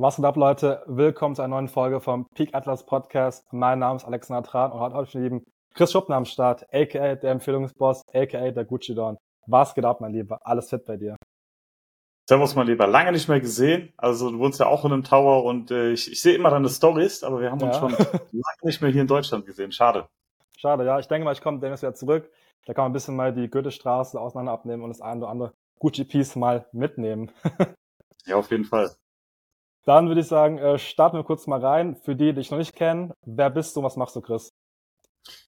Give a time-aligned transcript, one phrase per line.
[0.00, 0.84] Was geht ab, Leute?
[0.86, 3.44] Willkommen zu einer neuen Folge vom Peak Atlas Podcast.
[3.52, 6.62] Mein Name ist Alexander Tran und heute habe ich den lieben Chris Schuppner am Start,
[6.72, 7.16] a.k.a.
[7.16, 8.52] der Empfehlungsboss, a.k.a.
[8.52, 9.18] der Gucci Don.
[9.48, 10.38] Was geht ab, mein Lieber?
[10.46, 11.16] Alles fit bei dir?
[12.28, 12.86] Servus, mein Lieber.
[12.86, 13.92] Lange nicht mehr gesehen.
[13.96, 16.68] Also du wohnst ja auch in einem Tower und äh, ich, ich sehe immer deine
[16.68, 17.80] Stories, aber wir haben uns ja.
[17.80, 18.22] schon lange
[18.62, 19.72] nicht mehr hier in Deutschland gesehen.
[19.72, 20.06] Schade.
[20.58, 21.00] Schade, ja.
[21.00, 22.30] Ich denke mal, ich komme demnächst wieder zurück.
[22.66, 25.54] Da kann man ein bisschen mal die Goethestraße auseinander abnehmen und das eine oder andere
[25.80, 27.32] Gucci-Piece mal mitnehmen.
[28.26, 28.92] ja, auf jeden Fall.
[29.88, 31.96] Dann würde ich sagen, äh, starten wir kurz mal rein.
[31.96, 34.52] Für die, die dich noch nicht kennen, wer bist du, was machst du, Chris?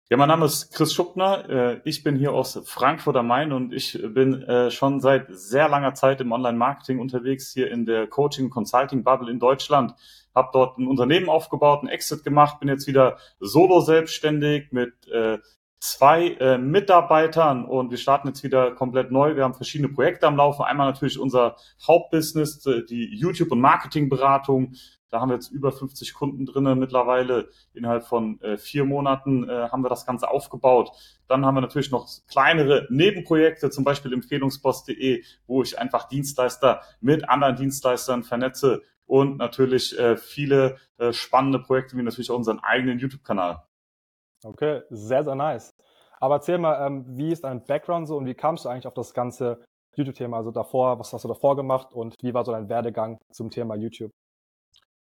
[0.08, 1.46] Ja, mein Name ist Chris Schuppner.
[1.50, 5.68] Äh, ich bin hier aus Frankfurt am Main und ich bin äh, schon seit sehr
[5.68, 9.92] langer Zeit im Online-Marketing unterwegs, hier in der Coaching-Consulting-Bubble in Deutschland.
[10.34, 15.36] Hab dort ein Unternehmen aufgebaut, einen Exit gemacht, bin jetzt wieder solo selbstständig mit äh,
[15.80, 19.34] zwei äh, Mitarbeitern und wir starten jetzt wieder komplett neu.
[19.34, 20.62] Wir haben verschiedene Projekte am Laufen.
[20.62, 21.56] Einmal natürlich unser
[21.86, 24.74] Hauptbusiness, äh, die YouTube- und Marketingberatung.
[25.08, 27.48] Da haben wir jetzt über 50 Kunden drinnen mittlerweile.
[27.72, 30.92] Innerhalb von äh, vier Monaten äh, haben wir das Ganze aufgebaut.
[31.26, 37.28] Dann haben wir natürlich noch kleinere Nebenprojekte, zum Beispiel Empfehlungspost.de, wo ich einfach Dienstleister mit
[37.28, 42.98] anderen Dienstleistern vernetze und natürlich äh, viele äh, spannende Projekte wie natürlich auch unseren eigenen
[42.98, 43.64] YouTube-Kanal.
[44.42, 45.74] Okay, sehr, sehr nice.
[46.18, 48.94] Aber erzähl mal, ähm, wie ist dein Background so und wie kamst du eigentlich auf
[48.94, 49.64] das ganze
[49.96, 50.36] YouTube-Thema?
[50.36, 53.74] Also davor, was hast du davor gemacht und wie war so dein Werdegang zum Thema
[53.74, 54.12] YouTube?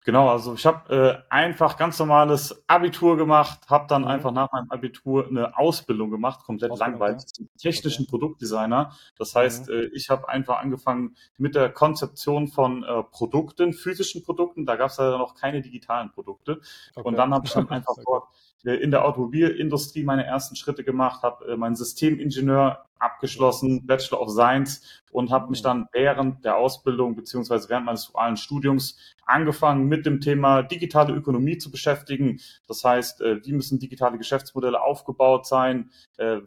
[0.05, 4.09] Genau, also ich habe äh, einfach ganz normales Abitur gemacht, habe dann mhm.
[4.09, 7.27] einfach nach meinem Abitur eine Ausbildung gemacht, komplett Ausbildung, langweilig, ja.
[7.27, 8.11] zum technischen okay.
[8.11, 8.91] Produktdesigner.
[9.17, 9.73] Das heißt, mhm.
[9.73, 14.67] äh, ich habe einfach angefangen mit der Konzeption von äh, Produkten, physischen Produkten.
[14.67, 16.61] Da gab es leider noch keine digitalen Produkte.
[16.93, 17.07] Okay.
[17.07, 18.27] Und dann habe ich dann einfach dort
[18.63, 25.03] in der Automobilindustrie meine ersten Schritte gemacht, habe äh, meinen Systemingenieur abgeschlossen, Bachelor of Science
[25.11, 30.21] und habe mich dann während der Ausbildung beziehungsweise während meines dualen Studiums angefangen mit dem
[30.21, 32.39] Thema digitale Ökonomie zu beschäftigen.
[32.67, 35.91] Das heißt, äh, wie müssen digitale Geschäftsmodelle aufgebaut sein?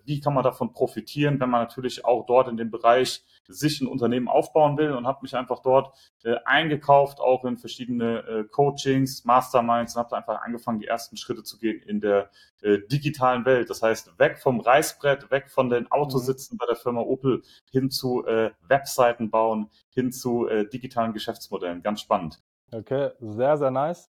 [0.05, 3.87] Wie kann man davon profitieren, wenn man natürlich auch dort in dem Bereich sich ein
[3.87, 9.25] Unternehmen aufbauen will und habe mich einfach dort äh, eingekauft, auch in verschiedene äh, Coachings,
[9.25, 13.71] Masterminds und habe einfach angefangen, die ersten Schritte zu gehen in der äh, digitalen Welt.
[13.71, 16.59] Das heißt, weg vom Reißbrett, weg von den Autositzen mhm.
[16.59, 21.83] bei der Firma Opel hin zu äh, Webseiten bauen, hin zu äh, digitalen Geschäftsmodellen.
[21.83, 22.41] Ganz spannend.
[22.73, 24.11] Okay, sehr, sehr nice.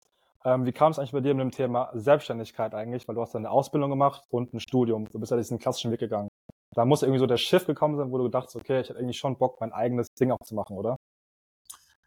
[0.44, 3.06] Ähm, wie kam es eigentlich bei dir mit dem Thema Selbstständigkeit eigentlich?
[3.06, 5.08] Weil du hast eine Ausbildung gemacht und ein Studium.
[5.10, 6.28] Du bist ja diesen klassischen Weg gegangen
[6.74, 8.98] da muss irgendwie so der Schiff gekommen sein, wo du gedacht hast, okay, ich hätte
[8.98, 10.96] eigentlich schon Bock, mein eigenes Ding auch zu machen, oder?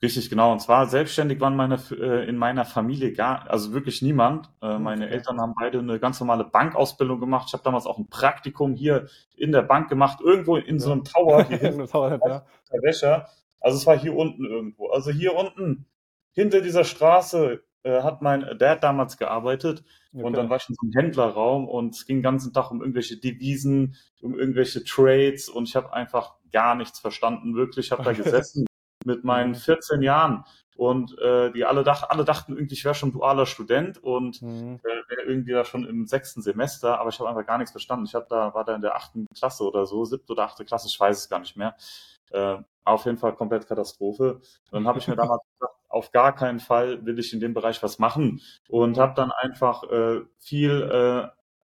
[0.05, 0.51] Richtig, genau.
[0.51, 4.51] Und zwar selbstständig waren meine, äh, in meiner Familie gar, also wirklich niemand.
[4.61, 5.15] Äh, meine okay.
[5.15, 7.45] Eltern haben beide eine ganz normale Bankausbildung gemacht.
[7.47, 11.05] Ich habe damals auch ein Praktikum hier in der Bank gemacht, irgendwo in so einem
[11.05, 11.87] Tower hier hinten.
[11.87, 12.45] Tower, ja.
[12.71, 13.27] Der Wäscher.
[13.59, 14.89] Also es war hier unten irgendwo.
[14.89, 15.87] Also hier unten,
[16.33, 19.83] hinter dieser Straße, äh, hat mein Dad damals gearbeitet.
[20.13, 20.23] Okay.
[20.23, 22.81] Und dann war ich in so einem Händlerraum und es ging den ganzen Tag um
[22.81, 27.87] irgendwelche Devisen, um irgendwelche Trades und ich habe einfach gar nichts verstanden, wirklich.
[27.87, 28.67] Ich habe da gesessen
[29.05, 30.03] mit meinen 14 mhm.
[30.03, 30.45] Jahren
[30.75, 34.79] und äh, die alle, dach, alle dachten irgendwie, ich wäre schon dualer Student und mhm.
[34.83, 38.05] äh, wäre irgendwie da schon im sechsten Semester, aber ich habe einfach gar nichts verstanden.
[38.05, 40.87] Ich habe da, war da in der achten Klasse oder so, siebte oder achte Klasse,
[40.87, 41.75] ich weiß es gar nicht mehr.
[42.31, 44.41] Äh, auf jeden Fall komplett Katastrophe.
[44.71, 47.53] Und dann habe ich mir damals gesagt, auf gar keinen Fall will ich in dem
[47.53, 51.29] Bereich was machen und habe dann einfach äh, viel äh,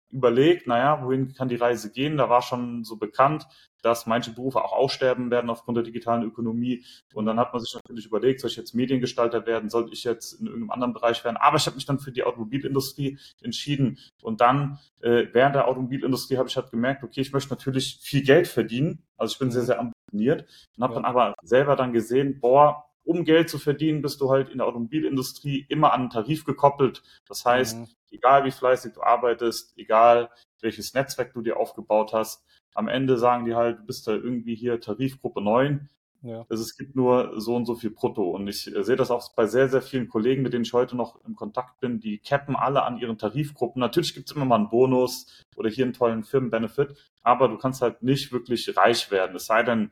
[0.09, 2.17] überlegt, naja, wohin kann die Reise gehen?
[2.17, 3.47] Da war schon so bekannt,
[3.81, 6.83] dass manche Berufe auch aussterben werden aufgrund der digitalen Ökonomie.
[7.13, 10.33] Und dann hat man sich natürlich überlegt, soll ich jetzt Mediengestalter werden, soll ich jetzt
[10.33, 11.37] in irgendeinem anderen Bereich werden?
[11.37, 13.99] Aber ich habe mich dann für die Automobilindustrie entschieden.
[14.21, 18.23] Und dann äh, während der Automobilindustrie habe ich halt gemerkt, okay, ich möchte natürlich viel
[18.23, 19.03] Geld verdienen.
[19.17, 21.01] Also ich bin sehr, sehr ambitioniert und habe ja.
[21.01, 24.67] dann aber selber dann gesehen, boah, um Geld zu verdienen, bist du halt in der
[24.67, 27.03] Automobilindustrie immer an einen Tarif gekoppelt.
[27.27, 27.87] Das heißt, mhm.
[28.11, 30.29] egal wie fleißig du arbeitest, egal
[30.59, 32.45] welches Netzwerk du dir aufgebaut hast,
[32.75, 35.89] am Ende sagen die halt, du bist da irgendwie hier Tarifgruppe 9.
[36.21, 36.45] Ja.
[36.49, 38.29] Also es gibt nur so und so viel Brutto.
[38.29, 40.97] Und ich äh, sehe das auch bei sehr, sehr vielen Kollegen, mit denen ich heute
[40.97, 43.79] noch im Kontakt bin, die cappen alle an ihren Tarifgruppen.
[43.79, 47.81] Natürlich gibt es immer mal einen Bonus oder hier einen tollen Firmenbenefit, aber du kannst
[47.81, 49.35] halt nicht wirklich reich werden.
[49.37, 49.91] Es sei denn,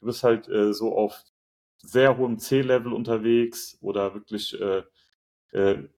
[0.00, 1.24] du bist halt äh, so auf
[1.82, 4.82] sehr hohem C-Level unterwegs oder wirklich äh,
[5.52, 5.88] äh,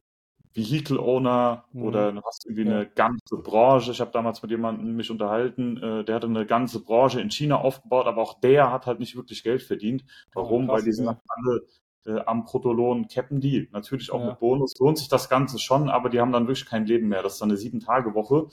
[0.53, 1.83] Vehicle Owner mhm.
[1.83, 2.77] oder du hast irgendwie ja.
[2.77, 3.93] eine ganze Branche.
[3.93, 7.57] Ich habe damals mit jemandem mich unterhalten, äh, der hatte eine ganze Branche in China
[7.57, 10.05] aufgebaut, aber auch der hat halt nicht wirklich Geld verdient.
[10.35, 10.63] Warum?
[10.63, 11.21] Ja, krass, Weil die sind ja.
[11.29, 11.61] alle
[12.07, 13.69] äh, am Protolohn cappen die.
[13.73, 16.87] Natürlich auch mit Bonus lohnt sich das Ganze schon, aber die haben dann wirklich kein
[16.87, 17.23] Leben mehr.
[17.23, 18.49] Das ist dann eine Sieben-Tage-Woche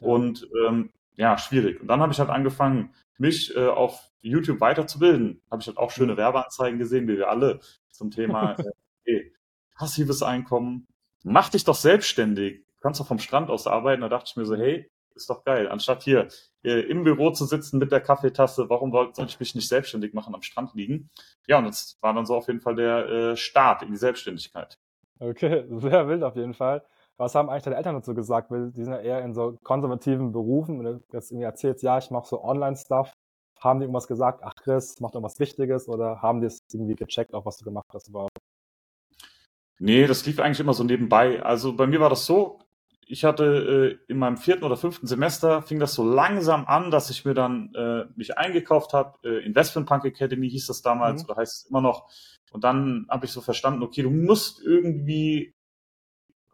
[0.00, 1.80] und ähm, ja, schwierig.
[1.80, 5.42] Und dann habe ich halt angefangen, mich äh, auf YouTube weiterzubilden.
[5.50, 7.60] Habe ich halt auch schöne Werbeanzeigen gesehen, wie wir alle
[7.90, 8.56] zum Thema,
[9.04, 9.30] äh,
[9.76, 10.86] passives Einkommen,
[11.24, 12.64] mach dich doch selbstständig.
[12.74, 14.02] Du kannst doch vom Strand aus arbeiten.
[14.02, 15.68] Da dachte ich mir so, hey, ist doch geil.
[15.68, 16.28] Anstatt hier
[16.62, 20.34] äh, im Büro zu sitzen mit der Kaffeetasse, warum soll ich mich nicht selbstständig machen,
[20.34, 21.10] am Strand liegen?
[21.46, 24.78] Ja, und das war dann so auf jeden Fall der äh, Start in die Selbstständigkeit.
[25.18, 26.84] Okay, sehr wild auf jeden Fall.
[27.16, 28.50] Was haben eigentlich deine Eltern dazu gesagt?
[28.50, 30.78] Weil die sind ja eher in so konservativen Berufen.
[30.78, 33.12] Und du jetzt irgendwie erzählst, ja, ich mache so Online-Stuff.
[33.60, 34.40] Haben die irgendwas gesagt?
[34.42, 35.88] Ach, Chris, macht irgendwas Wichtiges?
[35.88, 38.38] Oder haben die es irgendwie gecheckt, auch was du gemacht hast überhaupt?
[39.78, 41.42] Nee, das lief eigentlich immer so nebenbei.
[41.42, 42.58] Also bei mir war das so,
[43.06, 47.10] ich hatte äh, in meinem vierten oder fünften Semester fing das so langsam an, dass
[47.10, 49.18] ich mir dann äh, mich eingekauft habe.
[49.24, 51.30] Äh, Investment Punk Academy hieß das damals mhm.
[51.30, 52.10] oder heißt es immer noch.
[52.50, 55.54] Und dann habe ich so verstanden, okay, du musst irgendwie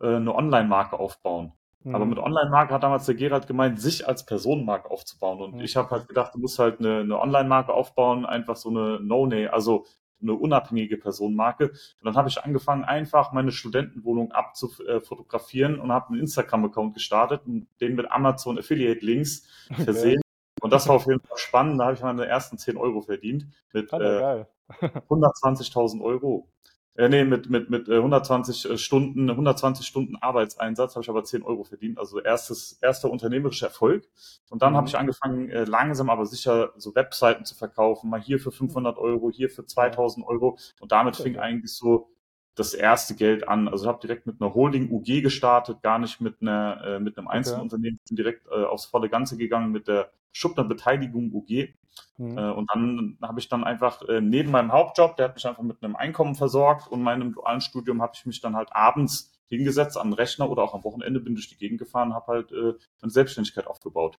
[0.01, 1.53] äh, eine Online-Marke aufbauen.
[1.85, 1.95] Mhm.
[1.95, 5.41] Aber mit Online-Marke hat damals der Gerald gemeint, sich als Personenmarke aufzubauen.
[5.41, 5.61] Und mhm.
[5.61, 9.53] ich habe halt gedacht, du musst halt eine, eine Online-Marke aufbauen, einfach so eine No-Name,
[9.53, 9.85] also
[10.23, 11.69] eine unabhängige Personenmarke.
[11.71, 17.69] Und dann habe ich angefangen, einfach meine Studentenwohnung abzufotografieren und habe einen Instagram-Account gestartet und
[17.81, 19.47] den mit Amazon Affiliate Links
[19.85, 20.23] versehen.
[20.63, 21.79] Und das war auf jeden Fall spannend.
[21.79, 24.45] Da habe ich meine ersten 10 Euro verdient mit äh,
[24.81, 26.49] 120.000 Euro.
[26.97, 31.43] Äh, nee, mit, mit, mit 120 äh, Stunden, 120 Stunden Arbeitseinsatz habe ich aber 10
[31.43, 31.99] Euro verdient.
[31.99, 34.09] Also erstes, erster unternehmerischer Erfolg.
[34.49, 34.77] Und dann mhm.
[34.77, 38.11] habe ich angefangen, äh, langsam aber sicher so Webseiten zu verkaufen.
[38.11, 40.57] Mal hier für 500 Euro, hier für 2000 Euro.
[40.79, 42.11] Und damit fing eigentlich so
[42.55, 43.69] das erste Geld an.
[43.69, 47.19] Also ich habe direkt mit einer Holding UG gestartet, gar nicht mit einer äh, mit
[47.19, 51.75] einem Einzelunternehmen, bin direkt äh, aufs volle Ganze gegangen mit der Schuppner Beteiligung UG.
[52.17, 52.39] Mhm.
[52.39, 55.63] Äh, und dann habe ich dann einfach äh, neben meinem Hauptjob, der hat mich einfach
[55.63, 59.99] mit einem Einkommen versorgt und meinem dualen Studium habe ich mich dann halt abends hingesetzt
[59.99, 62.75] an den Rechner oder auch am Wochenende bin durch die Gegend gefahren, habe halt äh,
[63.03, 64.19] eine Selbstständigkeit aufgebaut.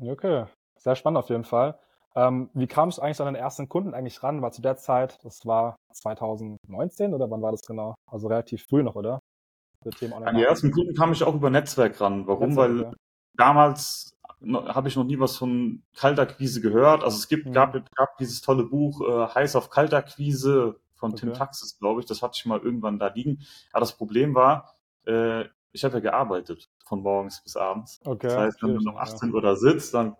[0.00, 0.46] Okay,
[0.78, 1.78] sehr spannend auf jeden Fall.
[2.14, 4.42] Ähm, wie kamst du eigentlich an den ersten Kunden eigentlich ran?
[4.42, 7.94] War zu der Zeit, das war 2019 oder wann war das genau?
[8.10, 9.20] Also relativ früh noch, oder?
[10.24, 12.26] An die ersten Kunden kam ich auch über Netzwerk ran.
[12.26, 12.48] Warum?
[12.48, 12.92] Netzwerk, Weil ja.
[13.36, 17.02] damals habe ich noch nie was von Kaltakquise gehört.
[17.02, 17.52] Also es gibt, mhm.
[17.52, 21.20] gab, gab dieses tolle Buch äh, Heiß auf Kaltakquise von okay.
[21.20, 22.06] Tim Taxis, glaube ich.
[22.06, 23.40] Das hatte ich mal irgendwann da liegen.
[23.72, 24.74] Aber das Problem war,
[25.06, 28.00] äh, ich habe ja gearbeitet von morgens bis abends.
[28.04, 29.34] Okay, das heißt, wenn du noch 18 ja.
[29.34, 30.16] Uhr da sitzt, dann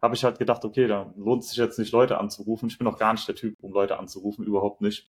[0.00, 2.68] habe ich halt gedacht, okay, da lohnt es sich jetzt nicht, Leute anzurufen.
[2.68, 5.08] Ich bin auch gar nicht der Typ, um Leute anzurufen, überhaupt nicht.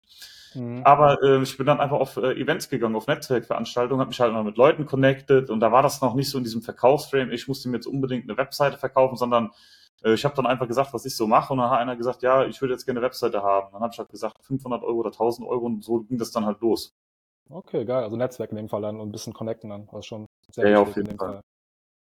[0.55, 0.83] Mhm.
[0.85, 4.33] Aber äh, ich bin dann einfach auf äh, Events gegangen, auf Netzwerkveranstaltungen, habe mich halt
[4.33, 7.49] mal mit Leuten connected und da war das noch nicht so in diesem Verkaufsframe, ich
[7.49, 9.51] musste mir jetzt unbedingt eine Webseite verkaufen, sondern
[10.03, 12.23] äh, ich habe dann einfach gesagt, was ich so mache und dann hat einer gesagt,
[12.23, 13.69] ja, ich würde jetzt gerne eine Webseite haben.
[13.73, 16.47] Dann habe ich halt gesagt, 500 Euro oder 1000 Euro und so ging das dann
[16.47, 16.95] halt los.
[17.51, 18.03] Okay, geil.
[18.03, 20.81] Also Netzwerk in dem Fall dann und ein bisschen connecten dann, was schon sehr ja,
[20.81, 21.35] auf jeden Fall.
[21.35, 21.41] Fall.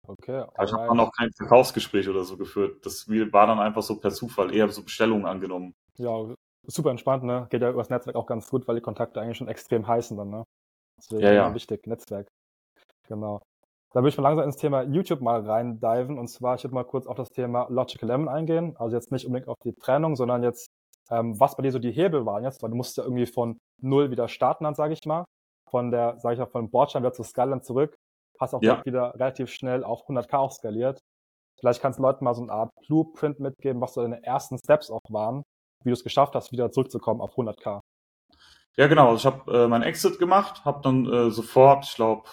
[0.05, 0.45] Okay.
[0.61, 2.85] Ich habe dann auch kein Verkaufsgespräch oder so geführt.
[2.85, 5.73] Das war dann einfach so per Zufall, eher so Bestellungen angenommen.
[5.97, 6.35] Ja,
[6.67, 7.47] super entspannt, ne?
[7.50, 10.29] Geht ja übers Netzwerk auch ganz gut, weil die Kontakte eigentlich schon extrem heißen dann,
[10.29, 10.44] ne?
[10.97, 11.53] Deswegen ja, ja.
[11.53, 12.27] wichtig, Netzwerk.
[13.07, 13.41] Genau.
[13.94, 16.17] Da würde ich mal langsam ins Thema YouTube mal reindiven.
[16.17, 18.75] Und zwar, ich würde mal kurz auf das Thema Logical Lemon eingehen.
[18.77, 20.67] Also jetzt nicht unbedingt auf die Trennung, sondern jetzt,
[21.11, 23.59] ähm, was bei dir so die Hebel waren jetzt, weil du musst ja irgendwie von
[23.81, 25.25] null wieder starten dann, sage ich mal.
[25.69, 27.95] Von der, sage ich mal, von Bordstein wieder zu Skyline zurück.
[28.39, 28.83] Hast auch ja.
[28.85, 31.00] wieder relativ schnell auf 100k auch skaliert.
[31.59, 34.89] Vielleicht kannst du Leuten mal so eine Art Blueprint mitgeben, was so deine ersten Steps
[34.89, 35.44] auch waren,
[35.83, 37.80] wie du es geschafft hast, wieder zurückzukommen auf 100k.
[38.75, 39.09] Ja, genau.
[39.09, 42.24] Also ich habe äh, mein Exit gemacht, habe dann äh, sofort, ich glaube,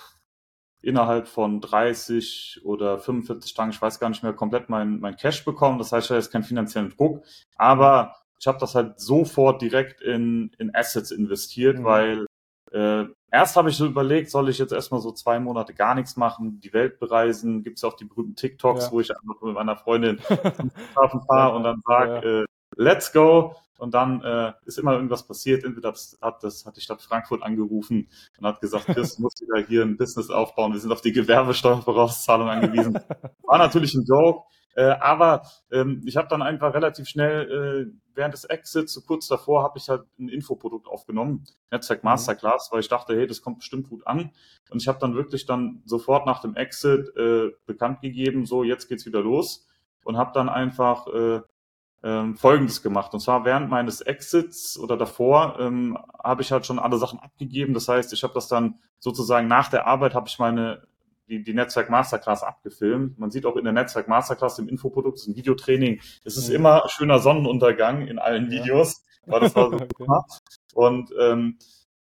[0.82, 5.44] innerhalb von 30 oder 45 Tagen, ich weiß gar nicht mehr, komplett mein, mein Cash
[5.44, 5.78] bekommen.
[5.78, 7.22] Das heißt, ich habe jetzt keinen finanziellen Druck,
[7.56, 11.84] aber ich habe das halt sofort direkt in, in Assets investiert, mhm.
[11.84, 12.26] weil
[12.72, 16.16] äh, erst habe ich so überlegt, soll ich jetzt erstmal so zwei Monate gar nichts
[16.16, 18.92] machen, die Welt bereisen, gibt es auch die berühmten TikToks, ja.
[18.92, 20.18] wo ich einfach mit meiner Freundin
[20.56, 22.42] zum Flughafen fahre und dann sage, ja.
[22.42, 22.44] äh,
[22.76, 23.54] let's go.
[23.78, 25.64] Und dann äh, ist immer irgendwas passiert.
[25.64, 28.08] Entweder hat, das, hat die Stadt Frankfurt angerufen
[28.38, 30.74] und hat gesagt, Chris, du musst wieder hier ein Business aufbauen.
[30.74, 32.98] Wir sind auf die Gewerbesteuervorauszahlung angewiesen.
[33.42, 34.42] War natürlich ein Joke.
[34.74, 39.26] Äh, aber ähm, ich habe dann einfach relativ schnell äh, während des Exits, so kurz
[39.26, 42.10] davor, habe ich halt ein Infoprodukt aufgenommen, Netzwerk mhm.
[42.10, 44.30] Masterclass, weil ich dachte, hey, das kommt bestimmt gut an.
[44.70, 48.88] Und ich habe dann wirklich dann sofort nach dem Exit äh, bekannt gegeben, so jetzt
[48.88, 49.66] geht's wieder los
[50.04, 51.40] und habe dann einfach äh,
[52.02, 53.12] ähm, Folgendes gemacht.
[53.12, 57.74] Und zwar während meines Exits oder davor ähm, habe ich halt schon alle Sachen abgegeben.
[57.74, 60.82] Das heißt, ich habe das dann sozusagen nach der Arbeit habe ich meine
[61.30, 63.18] die, die Netzwerk Masterclass abgefilmt.
[63.18, 66.00] Man sieht auch in der Netzwerk Masterclass im Infoprodukt, das ist ein Videotraining.
[66.24, 66.56] Es ist ja.
[66.56, 69.32] immer schöner Sonnenuntergang in allen Videos, ja.
[69.32, 70.06] weil das war so okay.
[70.74, 71.58] Und ähm,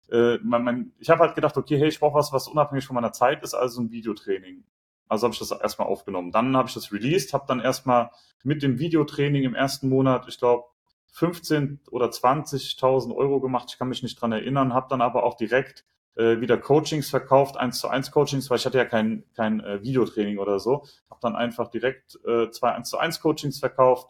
[0.09, 2.95] äh, man, man, ich habe halt gedacht, okay, hey, ich brauche was, was unabhängig von
[2.95, 4.63] meiner Zeit ist, also ein Videotraining.
[5.09, 6.31] Also habe ich das erstmal aufgenommen.
[6.31, 8.11] Dann habe ich das released, habe dann erstmal
[8.43, 10.65] mit dem Videotraining im ersten Monat, ich glaube,
[11.11, 13.69] 15 oder 20.000 Euro gemacht.
[13.71, 15.85] Ich kann mich nicht dran erinnern, habe dann aber auch direkt
[16.17, 19.81] äh, wieder Coachings verkauft, eins zu eins Coachings, weil ich hatte ja kein, kein äh,
[19.83, 20.83] Videotraining oder so.
[21.09, 24.09] Habe dann einfach direkt äh, zwei eins zu eins Coachings verkauft.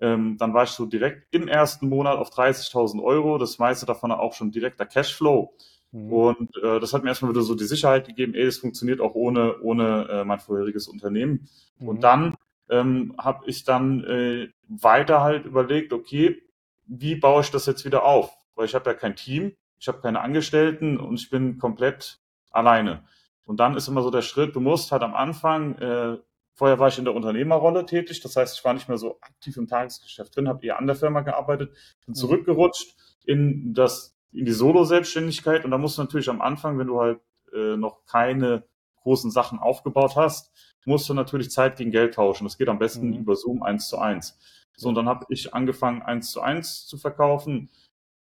[0.00, 3.38] Ähm, dann war ich so direkt im ersten Monat auf 30.000 Euro.
[3.38, 5.54] Das meiste davon auch schon direkter Cashflow.
[5.92, 6.12] Mhm.
[6.12, 9.14] Und äh, das hat mir erstmal wieder so die Sicherheit gegeben, ey, es funktioniert auch
[9.14, 11.48] ohne, ohne äh, mein vorheriges Unternehmen.
[11.78, 11.88] Mhm.
[11.88, 12.34] Und dann
[12.68, 16.42] ähm, habe ich dann äh, weiter halt überlegt, okay,
[16.86, 18.32] wie baue ich das jetzt wieder auf?
[18.56, 19.52] Weil ich habe ja kein Team,
[19.82, 22.20] ich habe keine Angestellten und ich bin komplett
[22.52, 23.02] alleine.
[23.44, 26.18] Und dann ist immer so der Schritt, du musst halt am Anfang, äh,
[26.54, 29.56] vorher war ich in der Unternehmerrolle tätig, das heißt, ich war nicht mehr so aktiv
[29.56, 31.72] im Tagesgeschäft drin, habe eher an der Firma gearbeitet,
[32.06, 32.14] bin mhm.
[32.14, 37.00] zurückgerutscht in das in die Solo-Selbstständigkeit und da musst du natürlich am Anfang, wenn du
[37.00, 37.20] halt
[37.52, 38.62] äh, noch keine
[39.02, 40.52] großen Sachen aufgebaut hast,
[40.84, 42.44] musst du natürlich Zeit gegen Geld tauschen.
[42.44, 43.18] Das geht am besten mhm.
[43.18, 44.38] über Zoom eins zu eins.
[44.76, 47.68] So, und dann habe ich angefangen, eins zu eins zu verkaufen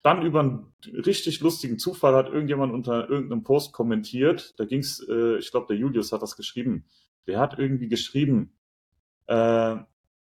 [0.02, 4.58] dann über einen richtig lustigen Zufall hat irgendjemand unter irgendeinem Post kommentiert.
[4.58, 6.86] Da ging's, äh, ich glaube, der Julius hat das geschrieben.
[7.26, 8.56] Der hat irgendwie geschrieben,
[9.26, 9.76] äh,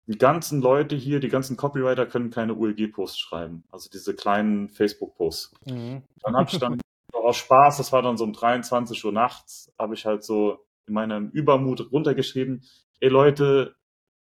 [0.08, 3.64] die ganzen Leute hier, die ganzen Copywriter können keine ULG-Posts schreiben.
[3.72, 5.54] Also diese kleinen Facebook-Posts.
[5.66, 6.04] Mhm.
[6.22, 6.82] Dann habe ich dann
[7.14, 10.96] aus Spaß, das war dann so um 23 Uhr nachts, habe ich halt so in
[10.96, 12.64] meinem Übermut runtergeschrieben,
[13.00, 13.76] ey Leute,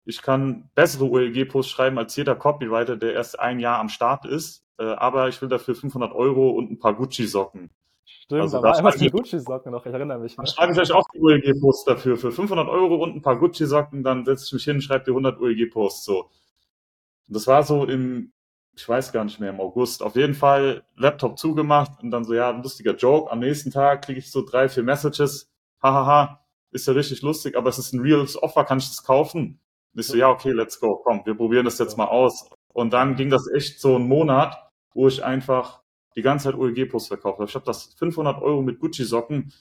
[0.05, 4.68] ich kann bessere ULG-Posts schreiben als jeder Copywriter, der erst ein Jahr am Start ist
[4.79, 7.71] äh, aber ich will dafür 500 Euro und ein paar Gucci-Socken.
[8.05, 10.37] Stimmt, also, da war einmal die Gucci-Socken noch, ich erinnere mich.
[10.37, 10.51] Dann ne?
[10.51, 12.17] schreibe ich euch auch die UEG-Posts dafür.
[12.17, 15.11] Für 500 Euro und ein paar Gucci-Socken, dann setze ich mich hin und schreibe dir
[15.11, 16.21] 100 UEG-Posts so.
[16.25, 18.33] Und das war so im,
[18.75, 20.03] ich weiß gar nicht mehr, im August.
[20.03, 23.31] Auf jeden Fall Laptop zugemacht und dann so, ja, ein lustiger Joke.
[23.31, 25.51] Am nächsten Tag kriege ich so drei, vier Messages.
[25.83, 29.61] Hahaha, ist ja richtig lustig, aber es ist ein reales Offer, kann ich das kaufen?
[29.95, 32.49] Und ich so, ja, okay, let's go, komm, wir probieren das jetzt mal aus.
[32.73, 34.68] Und dann ging das echt so einen Monat
[34.99, 35.81] wo ich einfach
[36.17, 37.49] die ganze Zeit OLG-Posts verkauft habe.
[37.49, 39.53] Ich habe das 500 Euro mit Gucci-Socken.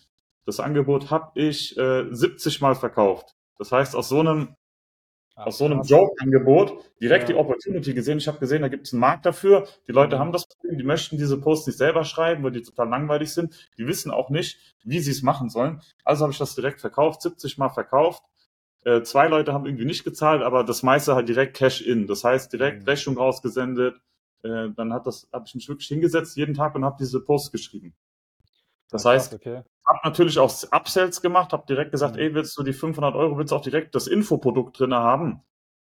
[0.48, 3.36] Das Angebot habe ich äh, 70 Mal verkauft.
[3.60, 4.56] Das heißt, aus so einem
[5.36, 7.36] Ach, aus so einem Joke-Angebot direkt ja.
[7.36, 8.18] die Opportunity gesehen.
[8.18, 9.68] Ich habe gesehen, da gibt es einen Markt dafür.
[9.88, 10.22] Die Leute mhm.
[10.22, 13.70] haben das Problem, die möchten diese Posts nicht selber schreiben, weil die total langweilig sind.
[13.78, 15.82] Die wissen auch nicht, wie sie es machen sollen.
[16.04, 18.24] Also habe ich das direkt verkauft, 70 Mal verkauft.
[18.86, 22.08] Äh, zwei Leute haben irgendwie nicht gezahlt, aber das meiste halt direkt Cash-In.
[22.08, 22.90] Das heißt, direkt mhm.
[22.90, 24.02] Rechnung rausgesendet,
[24.44, 27.52] äh, dann hat das, habe ich mich wirklich hingesetzt jeden Tag und habe diese Posts
[27.52, 27.96] geschrieben.
[28.90, 29.64] Das Ach, heißt, okay.
[29.86, 32.22] habe natürlich auch Upsells gemacht, habe direkt gesagt, mhm.
[32.22, 35.44] ey, willst du die 500 Euro, willst du auch direkt das Infoprodukt drinne haben?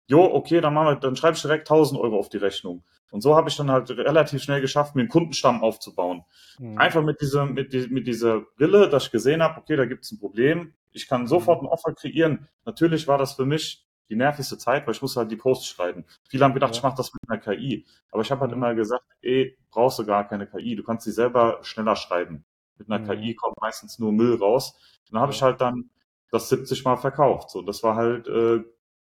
[0.06, 2.82] Jo, okay, dann machen wir, dann schreibe ich direkt 1000 Euro auf die Rechnung.
[3.10, 6.24] Und so habe ich dann halt relativ schnell geschafft, mir einen Kundenstamm aufzubauen.
[6.58, 6.78] Mhm.
[6.78, 10.04] Einfach mit dieser, mit, die, mit dieser Brille, dass ich gesehen habe, okay, da gibt
[10.04, 10.74] es ein Problem.
[10.92, 11.68] Ich kann sofort mhm.
[11.68, 12.48] ein Offer kreieren.
[12.64, 16.04] Natürlich war das für mich die nervigste Zeit, weil ich muss halt die Posts schreiben.
[16.28, 16.78] Viele haben gedacht, ja.
[16.78, 17.86] ich mache das mit einer KI.
[18.10, 18.58] Aber ich habe halt mhm.
[18.58, 20.76] immer gesagt, ey, brauchst du gar keine KI.
[20.76, 22.44] Du kannst sie selber schneller schreiben.
[22.78, 23.20] Mit einer mhm.
[23.20, 24.74] KI kommt meistens nur Müll raus.
[25.08, 25.90] Und dann habe ich halt dann
[26.30, 27.50] das 70 Mal verkauft.
[27.50, 28.62] So, das war halt äh,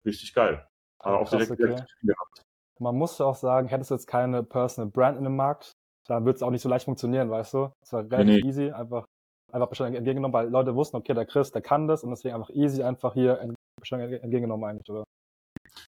[0.06, 0.66] richtig geil.
[1.00, 1.64] Aber auch direkt, okay.
[1.64, 2.42] direkt gehabt.
[2.80, 5.72] Man muss auch sagen, hättest du jetzt keine Personal Brand in dem Markt,
[6.08, 7.72] dann wird es auch nicht so leicht funktionieren, weißt du?
[7.82, 9.06] Es war relativ nee, easy, einfach
[9.52, 12.50] einfach Bestellung entgegengenommen, weil Leute wussten, okay, der Chris, der kann das und deswegen einfach
[12.50, 13.40] easy einfach hier
[13.86, 15.06] Bestellung entgegengenommen eigentlich, oder?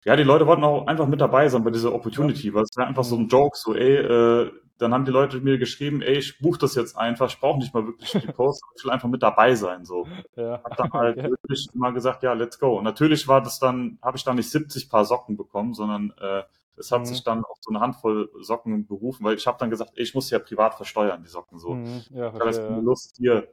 [0.06, 2.54] Ja, die Leute wollten auch einfach mit dabei sein bei dieser Opportunity, ja.
[2.54, 5.58] weil es war einfach so ein Joke, so ey, äh, dann haben die Leute mir
[5.58, 8.84] geschrieben, ey, ich buche das jetzt einfach, ich brauche nicht mal wirklich die Post, ich
[8.84, 10.08] will einfach mit dabei sein, so.
[10.36, 10.62] Ja.
[10.64, 11.30] Hab dann halt okay.
[11.30, 12.78] wirklich mal gesagt, ja, let's go.
[12.78, 16.44] Und natürlich war das dann, habe ich dann nicht 70 Paar Socken bekommen, sondern äh,
[16.76, 17.06] es hat mhm.
[17.06, 20.16] sich dann auf so eine Handvoll Socken berufen, weil ich habe dann gesagt, ey, ich
[20.16, 21.76] muss ja privat versteuern, die Socken so.
[21.76, 22.02] Mhm.
[22.10, 22.80] Ja, okay, ich habe ja.
[22.80, 23.48] Lust, hier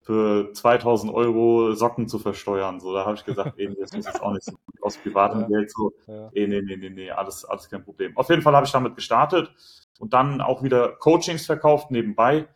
[0.00, 2.80] für 2000 Euro Socken zu versteuern.
[2.80, 5.42] So, da habe ich gesagt, ey, das muss jetzt auch nicht so gut aus privatem
[5.42, 5.46] ja.
[5.48, 5.70] Geld.
[5.70, 6.30] So, ja.
[6.32, 8.16] ey, nee, nee, nee, nee, alles, alles kein Problem.
[8.16, 9.52] Auf jeden Fall habe ich damit gestartet
[9.98, 12.48] und dann auch wieder Coachings verkauft nebenbei.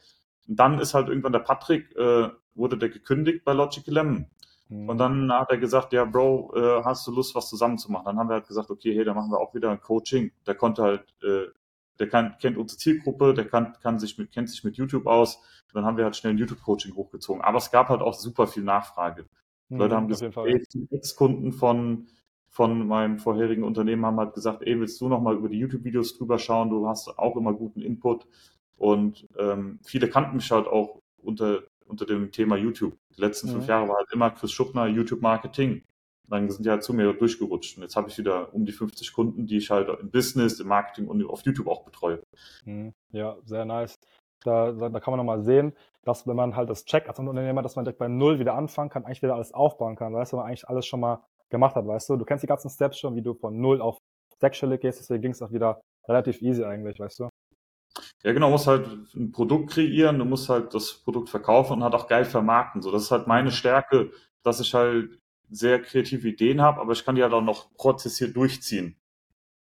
[0.48, 4.26] Und dann ist halt irgendwann der Patrick, äh, wurde der gekündigt bei Logical Lemon.
[4.68, 4.88] Mhm.
[4.88, 8.06] Und dann hat er gesagt, ja, Bro, äh, hast du Lust, was zusammen zu machen?
[8.06, 10.32] Dann haben wir halt gesagt, okay, hey, dann machen wir auch wieder ein Coaching.
[10.46, 11.46] Der konnte halt äh,
[11.98, 15.36] der kann, kennt unsere Zielgruppe, der kann, kann sich mit, kennt sich mit YouTube aus.
[15.36, 17.42] Und dann haben wir halt schnell ein YouTube-Coaching hochgezogen.
[17.42, 19.26] Aber es gab halt auch super viel Nachfrage.
[19.68, 22.06] Mhm, Leute haben gesagt, ey, die Ex-Kunden von,
[22.48, 26.38] von meinem vorherigen Unternehmen haben halt gesagt, ey, willst du nochmal über die YouTube-Videos drüber
[26.38, 26.70] schauen?
[26.70, 28.26] Du hast auch immer guten Input.
[28.76, 32.96] Und ähm, viele kannten mich halt auch unter, unter dem Thema YouTube.
[33.16, 33.52] Die letzten mhm.
[33.52, 35.82] fünf Jahre war halt immer Chris Schuppner, YouTube Marketing
[36.28, 37.76] dann sind die halt zu mir durchgerutscht.
[37.76, 40.68] Und jetzt habe ich wieder um die 50 Kunden, die ich halt im Business, im
[40.68, 42.22] Marketing und auf YouTube auch betreue.
[42.64, 42.92] Mhm.
[43.12, 43.94] Ja, sehr nice.
[44.42, 47.76] Da, da kann man nochmal sehen, dass wenn man halt das checkt als Unternehmer, dass
[47.76, 50.46] man direkt bei Null wieder anfangen kann, eigentlich wieder alles aufbauen kann, weißt du, man
[50.46, 52.16] eigentlich alles schon mal gemacht hat, weißt du.
[52.16, 53.96] Du kennst die ganzen Steps schon, wie du von Null auf
[54.40, 57.28] sechsstellig gehst, deswegen ging es auch wieder relativ easy eigentlich, weißt du.
[58.22, 61.94] Ja, genau, musst halt ein Produkt kreieren, du musst halt das Produkt verkaufen und halt
[61.94, 62.82] auch geil vermarkten.
[62.82, 64.10] So, das ist halt meine Stärke,
[64.42, 65.18] dass ich halt
[65.50, 68.96] sehr kreative Ideen habe, aber ich kann die halt auch noch prozessiert durchziehen.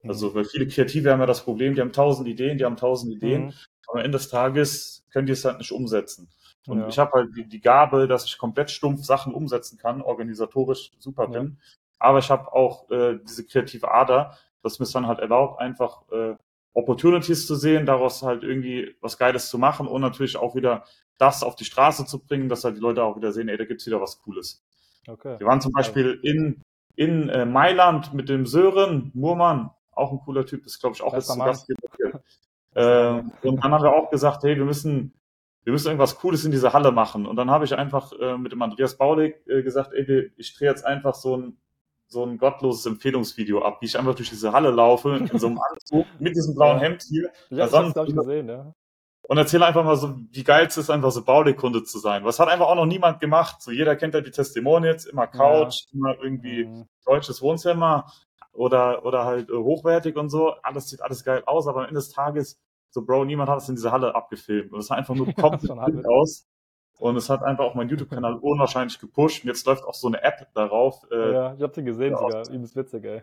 [0.03, 0.35] Also, mhm.
[0.35, 3.45] weil viele Kreative haben ja das Problem, die haben tausend Ideen, die haben tausend Ideen,
[3.45, 3.53] mhm.
[3.87, 6.29] aber am Ende des Tages können die es halt nicht umsetzen.
[6.67, 6.87] Und ja.
[6.87, 11.27] ich habe halt die, die, Gabe, dass ich komplett stumpf Sachen umsetzen kann, organisatorisch super
[11.27, 11.57] bin.
[11.59, 11.77] Ja.
[11.99, 16.35] Aber ich habe auch äh, diese kreative Ader, das mir dann halt erlaubt, einfach äh,
[16.73, 20.85] Opportunities zu sehen, daraus halt irgendwie was Geiles zu machen und natürlich auch wieder
[21.17, 23.65] das auf die Straße zu bringen, dass halt die Leute auch wieder sehen, ey, da
[23.65, 24.63] gibt's wieder was Cooles.
[25.07, 25.39] Okay.
[25.39, 26.61] Wir waren zum Beispiel in,
[26.95, 31.13] in äh, Mailand mit dem Sören Murmann, auch ein cooler Typ, ist glaube ich auch
[31.13, 32.21] jetzt zu Gast hier.
[32.75, 35.13] äh, und dann haben wir auch gesagt, hey, wir müssen,
[35.63, 37.25] wir müssen irgendwas Cooles in dieser Halle machen.
[37.25, 40.69] Und dann habe ich einfach äh, mit dem Andreas Baulig äh, gesagt, ey, ich drehe
[40.69, 41.57] jetzt einfach so ein
[42.11, 45.59] so ein gottloses Empfehlungsvideo ab, wie ich einfach durch diese Halle laufe, in so einem
[45.59, 47.31] Anzug, mit diesem blauen Hemd hier.
[47.49, 48.73] Ja, ich hab's, ich, gesehen, ja.
[49.23, 52.25] Und erzähle einfach mal so, wie geil es ist, einfach so Baudekunde zu sein.
[52.25, 53.61] Was hat einfach auch noch niemand gemacht.
[53.61, 55.97] So jeder kennt ja die Testimonials, immer Couch, ja.
[55.97, 56.87] immer irgendwie mhm.
[57.05, 58.11] deutsches Wohnzimmer
[58.53, 60.53] oder, oder halt äh, hochwertig und so.
[60.63, 62.59] Alles sieht alles geil aus, aber am Ende des Tages,
[62.89, 64.73] so Bro, niemand hat es in dieser Halle abgefilmt.
[64.73, 66.47] Und es sah einfach nur komplett aus.
[66.99, 69.43] Und es hat einfach auch meinen YouTube-Kanal unwahrscheinlich gepusht.
[69.43, 71.03] Und jetzt läuft auch so eine App darauf.
[71.11, 72.47] Äh, ja, ich hab sie gesehen sogar.
[72.49, 73.21] Übelst witzig, ey.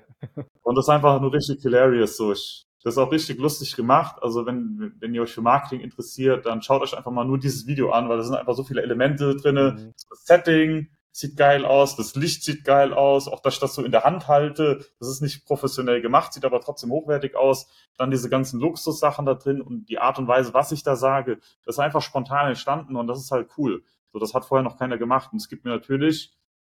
[0.62, 2.16] Und das ist einfach nur richtig hilarious.
[2.16, 4.22] So, ich, das ist auch richtig lustig gemacht.
[4.22, 7.66] Also wenn, wenn ihr euch für Marketing interessiert, dann schaut euch einfach mal nur dieses
[7.66, 9.76] Video an, weil da sind einfach so viele Elemente drinne.
[9.78, 9.94] Mhm.
[10.08, 13.84] Das Setting, sieht geil aus, das Licht sieht geil aus, auch dass ich das so
[13.84, 17.66] in der Hand halte, das ist nicht professionell gemacht, sieht aber trotzdem hochwertig aus.
[17.96, 21.38] Dann diese ganzen Luxussachen da drin und die Art und Weise, was ich da sage,
[21.64, 23.82] das ist einfach spontan entstanden und das ist halt cool.
[24.12, 26.32] So, das hat vorher noch keiner gemacht und es gibt mir natürlich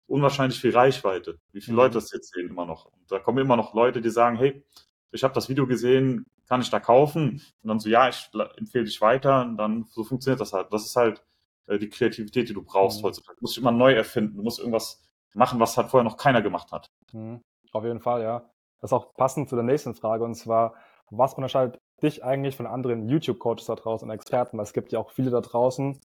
[0.07, 1.79] unwahrscheinlich viel Reichweite, wie viele mhm.
[1.79, 2.85] Leute das jetzt sehen immer noch.
[2.85, 4.63] Und da kommen immer noch Leute, die sagen, hey,
[5.11, 7.41] ich habe das Video gesehen, kann ich da kaufen?
[7.61, 10.71] Und dann so, ja, ich empfehle dich weiter und dann so funktioniert das halt.
[10.71, 11.23] Das ist halt
[11.67, 13.07] äh, die Kreativität, die du brauchst mhm.
[13.07, 13.37] heutzutage.
[13.37, 14.37] Du musst dich immer neu erfinden.
[14.37, 15.03] Du musst irgendwas
[15.33, 16.87] machen, was halt vorher noch keiner gemacht hat.
[17.13, 17.41] Mhm.
[17.71, 18.49] Auf jeden Fall, ja.
[18.81, 20.75] Das ist auch passend zu der nächsten Frage und zwar,
[21.11, 24.57] was unterscheidet dich eigentlich von anderen YouTube-Coaches da draußen und Experten?
[24.57, 25.99] Weil es gibt ja auch viele da draußen.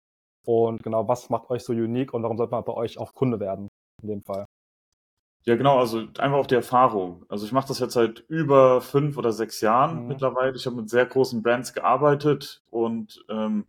[0.46, 3.40] Und genau, was macht euch so unique und warum sollte man bei euch auch Kunde
[3.40, 3.68] werden
[4.02, 4.46] in dem Fall?
[5.44, 7.24] Ja, genau, also einfach auf die Erfahrung.
[7.28, 10.08] Also ich mache das jetzt seit über fünf oder sechs Jahren mhm.
[10.08, 10.54] mittlerweile.
[10.54, 13.66] Ich habe mit sehr großen Brands gearbeitet und ähm,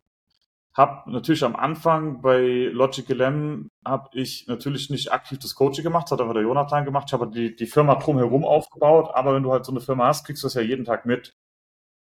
[0.73, 6.05] habe natürlich am Anfang bei Logical M habe ich natürlich nicht aktiv das Coaching gemacht,
[6.05, 7.05] das hat aber der Jonathan gemacht.
[7.07, 10.25] Ich habe die, die Firma drumherum aufgebaut, aber wenn du halt so eine Firma hast,
[10.25, 11.35] kriegst du das ja jeden Tag mit.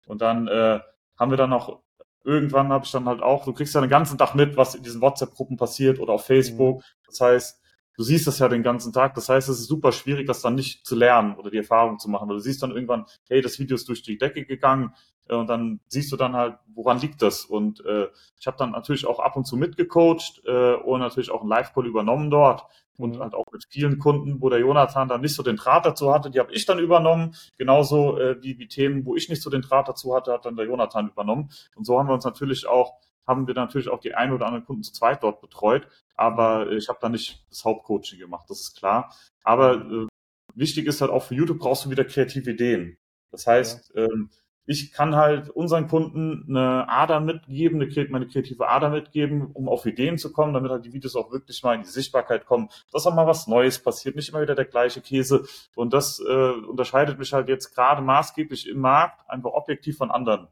[0.07, 0.81] Und dann äh,
[1.19, 1.81] haben wir dann noch,
[2.25, 4.83] irgendwann habe ich dann halt auch, du kriegst ja den ganzen Tag mit, was in
[4.83, 6.79] diesen WhatsApp-Gruppen passiert oder auf Facebook.
[6.79, 7.07] Mhm.
[7.07, 7.60] Das heißt,
[7.97, 9.15] du siehst das ja den ganzen Tag.
[9.15, 12.09] Das heißt, es ist super schwierig, das dann nicht zu lernen oder die Erfahrung zu
[12.09, 14.95] machen, weil du siehst dann irgendwann, hey, das Video ist durch die Decke gegangen,
[15.31, 17.45] äh, und dann siehst du dann halt, woran liegt das?
[17.45, 21.41] Und äh, ich habe dann natürlich auch ab und zu mitgecoacht äh, und natürlich auch
[21.41, 22.65] einen Live-Call übernommen dort
[22.99, 23.21] und mhm.
[23.21, 26.31] halt auch mit vielen Kunden, wo der Jonathan dann nicht so den Draht dazu hatte,
[26.31, 27.35] die habe ich dann übernommen.
[27.57, 30.57] Genauso äh, wie, wie Themen, wo ich nicht so den Draht dazu hatte, hat dann
[30.57, 31.51] der Jonathan übernommen.
[31.77, 32.95] Und so haben wir uns natürlich auch
[33.31, 36.73] haben wir natürlich auch die ein oder anderen Kunden zu zweit dort betreut, aber mhm.
[36.73, 39.15] ich habe da nicht das Hauptcoaching gemacht, das ist klar.
[39.43, 40.07] Aber äh,
[40.55, 42.99] wichtig ist halt auch für YouTube brauchst du wieder kreative Ideen.
[43.31, 44.05] Das heißt, ja.
[44.05, 44.31] ähm,
[44.67, 49.87] ich kann halt unseren Kunden eine Ader mitgeben, eine, meine kreative Ader mitgeben, um auf
[49.87, 53.07] Ideen zu kommen, damit halt die Videos auch wirklich mal in die Sichtbarkeit kommen, dass
[53.07, 55.45] auch mal was Neues passiert, nicht immer wieder der gleiche Käse.
[55.75, 60.49] Und das äh, unterscheidet mich halt jetzt gerade maßgeblich im Markt einfach objektiv von anderen.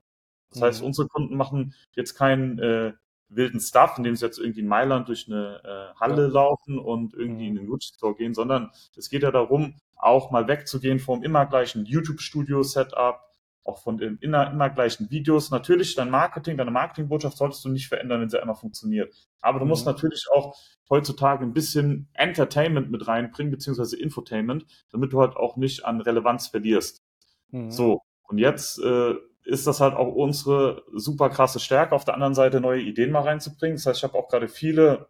[0.50, 0.64] Das mhm.
[0.64, 2.92] heißt, unsere Kunden machen jetzt keinen äh,
[3.28, 6.32] wilden Stuff, indem sie jetzt irgendwie in Mailand durch eine äh, Halle ja.
[6.32, 7.56] laufen und irgendwie mhm.
[7.56, 11.44] in den Gucci Store gehen, sondern es geht ja darum, auch mal wegzugehen vom immer
[11.46, 13.20] gleichen YouTube-Studio-Setup,
[13.64, 15.50] auch von den immer, immer gleichen Videos.
[15.50, 19.12] Natürlich, dein Marketing, deine Marketingbotschaft solltest du nicht verändern, wenn sie einmal funktioniert.
[19.40, 19.70] Aber du mhm.
[19.70, 20.56] musst natürlich auch
[20.88, 26.48] heutzutage ein bisschen Entertainment mit reinbringen, beziehungsweise Infotainment, damit du halt auch nicht an Relevanz
[26.48, 27.02] verlierst.
[27.50, 27.70] Mhm.
[27.70, 29.14] So, und jetzt äh,
[29.48, 33.22] ist das halt auch unsere super krasse Stärke, auf der anderen Seite neue Ideen mal
[33.22, 33.76] reinzubringen.
[33.76, 35.08] Das heißt, ich habe auch gerade viele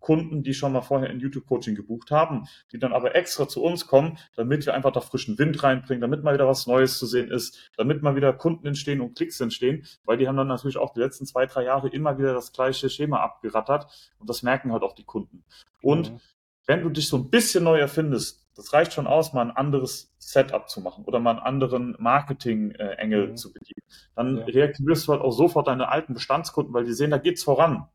[0.00, 3.86] Kunden, die schon mal vorher ein YouTube-Coaching gebucht haben, die dann aber extra zu uns
[3.86, 7.30] kommen, damit wir einfach da frischen Wind reinbringen, damit mal wieder was Neues zu sehen
[7.30, 10.92] ist, damit mal wieder Kunden entstehen und Klicks entstehen, weil die haben dann natürlich auch
[10.92, 13.86] die letzten zwei, drei Jahre immer wieder das gleiche Schema abgerattert
[14.18, 15.44] und das merken halt auch die Kunden.
[15.80, 16.20] Und mhm.
[16.66, 20.14] wenn du dich so ein bisschen neu erfindest, das reicht schon aus, mal ein anderes
[20.18, 23.36] Setup zu machen oder mal einen anderen Marketing-Engel mhm.
[23.36, 23.82] zu bedienen.
[24.14, 24.44] Dann ja.
[24.44, 27.88] reaktivierst du halt auch sofort deine alten Bestandskunden, weil die sehen, da geht's voran.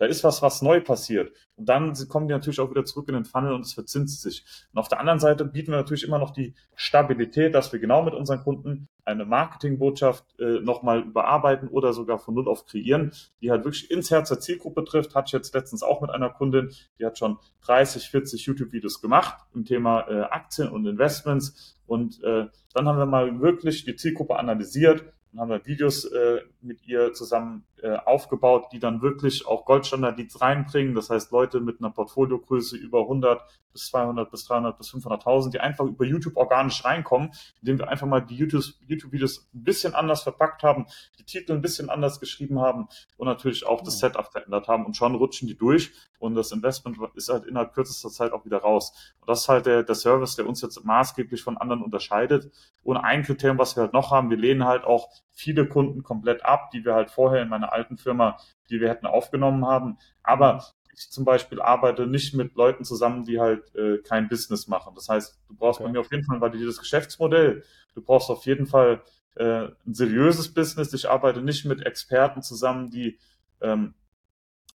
[0.00, 1.30] Da ist was, was neu passiert.
[1.56, 4.46] Und dann kommen die natürlich auch wieder zurück in den Funnel und es verzinst sich.
[4.72, 8.02] Und auf der anderen Seite bieten wir natürlich immer noch die Stabilität, dass wir genau
[8.02, 13.50] mit unseren Kunden eine Marketingbotschaft äh, nochmal überarbeiten oder sogar von Null auf kreieren, die
[13.50, 15.14] halt wirklich ins Herz der Zielgruppe trifft.
[15.14, 17.36] Hatte ich jetzt letztens auch mit einer Kundin, die hat schon
[17.66, 21.78] 30, 40 YouTube-Videos gemacht im Thema äh, Aktien und Investments.
[21.86, 26.40] Und äh, dann haben wir mal wirklich die Zielgruppe analysiert und haben wir Videos äh,
[26.62, 30.94] mit ihr zusammen äh, aufgebaut, die dann wirklich auch Goldstandard-Leads reinbringen.
[30.94, 35.60] Das heißt, Leute mit einer Portfoliogröße über 100 bis 200 bis 300 bis 500.000, die
[35.60, 40.62] einfach über YouTube organisch reinkommen, indem wir einfach mal die YouTube-Videos ein bisschen anders verpackt
[40.62, 40.86] haben,
[41.18, 44.96] die Titel ein bisschen anders geschrieben haben und natürlich auch das Setup verändert haben und
[44.96, 48.92] schon rutschen die durch und das Investment ist halt innerhalb kürzester Zeit auch wieder raus.
[49.20, 52.52] Und das ist halt der, der Service, der uns jetzt maßgeblich von anderen unterscheidet.
[52.82, 56.44] Und ein Kriterium, was wir halt noch haben, wir lehnen halt auch viele Kunden komplett
[56.44, 58.36] ab, die wir halt vorher in meiner alten Firma,
[58.68, 59.98] die wir hätten aufgenommen haben.
[60.22, 64.94] Aber ich zum Beispiel arbeite nicht mit Leuten zusammen, die halt äh, kein Business machen.
[64.94, 65.88] Das heißt, du brauchst okay.
[65.88, 67.64] bei mir auf jeden Fall ein validiertes Geschäftsmodell.
[67.94, 69.02] Du brauchst auf jeden Fall
[69.36, 70.92] äh, ein seriöses Business.
[70.92, 73.18] Ich arbeite nicht mit Experten zusammen, die
[73.60, 73.94] ähm,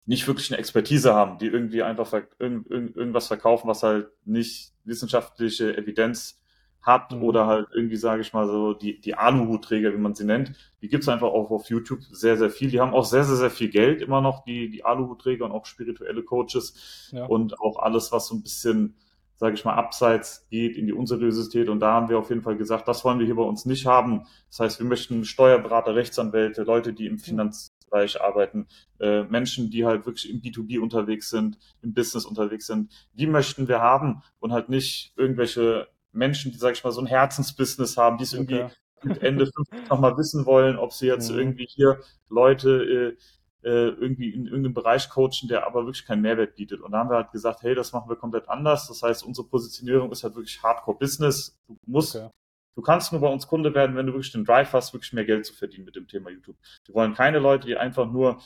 [0.05, 5.75] nicht wirklich eine Expertise haben, die irgendwie einfach irgend, irgendwas verkaufen, was halt nicht wissenschaftliche
[5.75, 6.39] Evidenz
[6.85, 7.23] hat mhm.
[7.23, 10.87] oder halt irgendwie, sage ich mal so, die, die Aluhutträger, wie man sie nennt, die
[10.87, 12.69] gibt's einfach auch auf YouTube sehr, sehr viel.
[12.69, 15.65] Die haben auch sehr, sehr, sehr viel Geld immer noch, die, die Aluhutträger und auch
[15.65, 17.25] spirituelle Coaches ja.
[17.25, 18.95] und auch alles, was so ein bisschen,
[19.35, 21.69] sage ich mal, abseits geht in die Unseriosität.
[21.69, 23.87] Und da haben wir auf jeden Fall gesagt, das wollen wir hier bei uns nicht
[23.87, 24.27] haben.
[24.49, 28.67] Das heißt, wir möchten Steuerberater, Rechtsanwälte, Leute, die im Finanzbereich arbeiten,
[28.99, 33.67] äh, Menschen, die halt wirklich im B2B unterwegs sind, im Business unterwegs sind, die möchten
[33.67, 38.17] wir haben und halt nicht irgendwelche Menschen, die, sag ich mal, so ein Herzensbusiness haben,
[38.17, 38.73] die es irgendwie okay.
[39.03, 41.39] mit Ende 50 nochmal wissen wollen, ob sie jetzt mhm.
[41.39, 41.99] irgendwie hier
[42.29, 43.15] Leute
[43.63, 46.81] äh, äh, irgendwie in irgendeinem Bereich coachen, der aber wirklich keinen Mehrwert bietet.
[46.81, 48.87] Und da haben wir halt gesagt, hey, das machen wir komplett anders.
[48.87, 51.57] Das heißt, unsere Positionierung ist halt wirklich Hardcore-Business.
[51.67, 52.29] Du musst okay.
[52.75, 55.23] Du kannst nur bei uns Kunde werden, wenn du wirklich den Drive hast, wirklich mehr
[55.23, 56.57] Geld zu verdienen mit dem Thema YouTube.
[56.85, 58.41] Wir wollen keine Leute, die einfach nur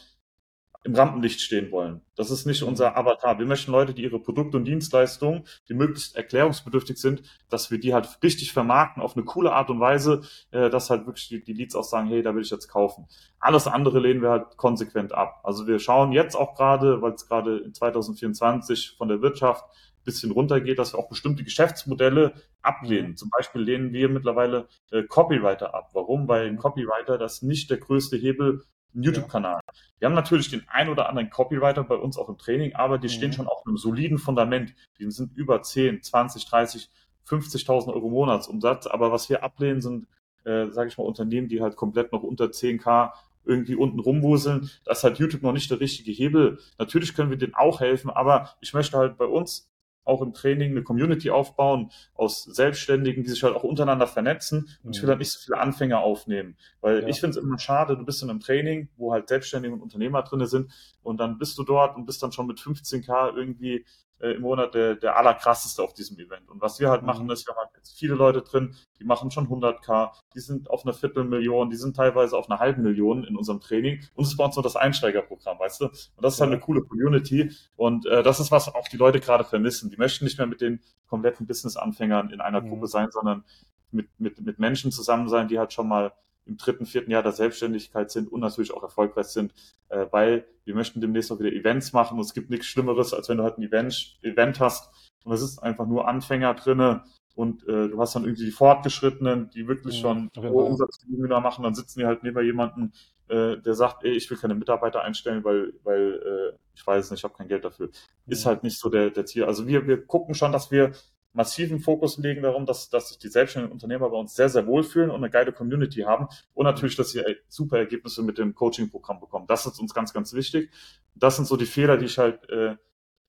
[0.84, 2.02] im Rampenlicht stehen wollen.
[2.16, 3.38] Das ist nicht unser Avatar.
[3.38, 7.94] Wir möchten Leute, die ihre Produkte und Dienstleistungen, die möglichst erklärungsbedürftig sind, dass wir die
[7.94, 11.76] halt richtig vermarkten auf eine coole Art und Weise, äh, dass halt wirklich die, Leads
[11.76, 13.08] auch sagen, hey, da will ich jetzt kaufen.
[13.40, 15.42] Alles andere lehnen wir halt konsequent ab.
[15.44, 20.04] Also wir schauen jetzt auch gerade, weil es gerade in 2024 von der Wirtschaft ein
[20.06, 23.18] bisschen runtergeht, dass wir auch bestimmte Geschäftsmodelle ablehnen.
[23.18, 25.90] Zum Beispiel lehnen wir mittlerweile äh, Copywriter ab.
[25.94, 26.30] Warum?
[26.30, 29.60] Weil ein Copywriter das nicht der größte Hebel einen YouTube-Kanal.
[29.66, 29.74] Ja.
[30.00, 33.08] Wir haben natürlich den ein oder anderen Copywriter bei uns auch im Training, aber die
[33.08, 33.12] mhm.
[33.12, 34.74] stehen schon auf einem soliden Fundament.
[34.98, 36.90] Die sind über 10, 20, 30,
[37.28, 38.88] 50.000 Euro Monatsumsatz.
[38.88, 40.08] Aber was wir ablehnen, sind,
[40.46, 43.12] äh, sage ich mal, Unternehmen, die halt komplett noch unter 10k
[43.46, 44.70] irgendwie unten rumwuseln.
[44.86, 46.60] Das ist halt YouTube noch nicht der richtige Hebel.
[46.78, 49.72] Natürlich können wir denen auch helfen, aber ich möchte halt bei uns
[50.10, 54.70] auch im Training eine Community aufbauen aus Selbstständigen, die sich halt auch untereinander vernetzen.
[54.84, 55.12] Und ich will mhm.
[55.12, 57.08] halt nicht so viele Anfänger aufnehmen, weil ja.
[57.08, 60.24] ich finde es immer schade, du bist in einem Training, wo halt Selbstständige und Unternehmer
[60.24, 60.72] drinne sind
[61.04, 63.86] und dann bist du dort und bist dann schon mit 15k irgendwie
[64.20, 66.50] äh, im Monat der, der allerkrasseste auf diesem Event.
[66.50, 67.32] Und was wir halt machen, mhm.
[67.32, 70.94] ist, wir haben jetzt viele Leute drin, die machen schon 100k, die sind auf einer
[70.94, 74.02] Viertelmillion, die sind teilweise auf einer halben Million in unserem Training.
[74.16, 75.86] Und es ist bei uns nur das Einsteigerprogramm, weißt du?
[75.86, 77.52] Und das ist halt eine coole Community.
[77.76, 79.90] Und äh, das ist, was auch die Leute gerade vermissen.
[79.90, 82.70] Die möchten nicht mehr mit den kompletten Business-Anfängern in einer mhm.
[82.70, 83.44] Gruppe sein, sondern
[83.92, 86.14] mit, mit, mit Menschen zusammen sein, die halt schon mal
[86.50, 89.54] im dritten, vierten Jahr der Selbstständigkeit sind und natürlich auch erfolgreich sind,
[89.90, 93.30] äh, weil wir möchten demnächst auch wieder Events machen und es gibt nichts Schlimmeres, als
[93.30, 94.90] wenn du halt ein Event, Event hast
[95.24, 97.04] und es ist einfach nur Anfänger drinne
[97.36, 101.64] und äh, du hast dann irgendwie die Fortgeschrittenen, die wirklich ja, schon hohe Umsatzvolumina machen,
[101.64, 102.92] dann sitzen die halt neben jemanden,
[103.30, 107.22] äh, der sagt, ey, ich will keine Mitarbeiter einstellen, weil, weil äh, ich weiß nicht,
[107.22, 107.90] ich habe kein Geld dafür.
[108.28, 109.46] Ist halt nicht so der, der Ziel.
[109.46, 110.92] Also wir, wir gucken schon, dass wir
[111.34, 115.12] massiven Fokus legen darum, dass, dass sich die selbstständigen Unternehmer bei uns sehr, sehr wohlfühlen
[115.12, 119.46] und eine geile Community haben und natürlich, dass sie super Ergebnisse mit dem Coaching-Programm bekommen.
[119.48, 120.72] Das ist uns ganz, ganz wichtig.
[121.16, 122.76] Das sind so die Fehler, die ich halt äh,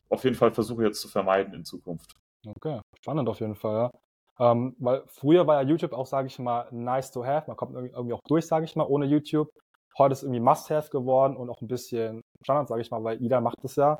[0.08, 2.16] auf jeden Fall versuche jetzt zu vermeiden in Zukunft.
[2.46, 3.90] Okay, spannend auf jeden Fall, ja.
[4.40, 7.44] Ähm, weil früher war ja YouTube auch, sage ich mal, nice to have.
[7.46, 9.50] Man kommt irgendwie auch durch, sage ich mal, ohne YouTube.
[9.98, 13.42] Heute ist irgendwie Must-have geworden und auch ein bisschen Standard, sage ich mal, weil jeder
[13.42, 13.98] macht es ja.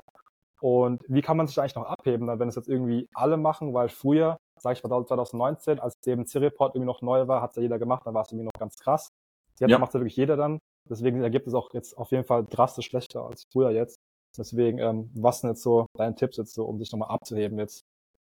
[0.61, 3.73] Und wie kann man sich eigentlich noch abheben, wenn es jetzt irgendwie alle machen?
[3.73, 7.55] Weil früher, sage ich mal 2019, als eben C-Report irgendwie noch neu war, hat es
[7.55, 9.09] ja jeder gemacht, dann war es irgendwie noch ganz krass.
[9.59, 9.79] Jetzt ja.
[9.79, 10.59] macht es ja wirklich jeder dann.
[10.87, 13.97] Deswegen ergibt es auch jetzt auf jeden Fall drastisch schlechter als früher jetzt.
[14.37, 17.83] Deswegen, ähm, was sind jetzt so deine Tipps jetzt so, um sich nochmal abzuheben jetzt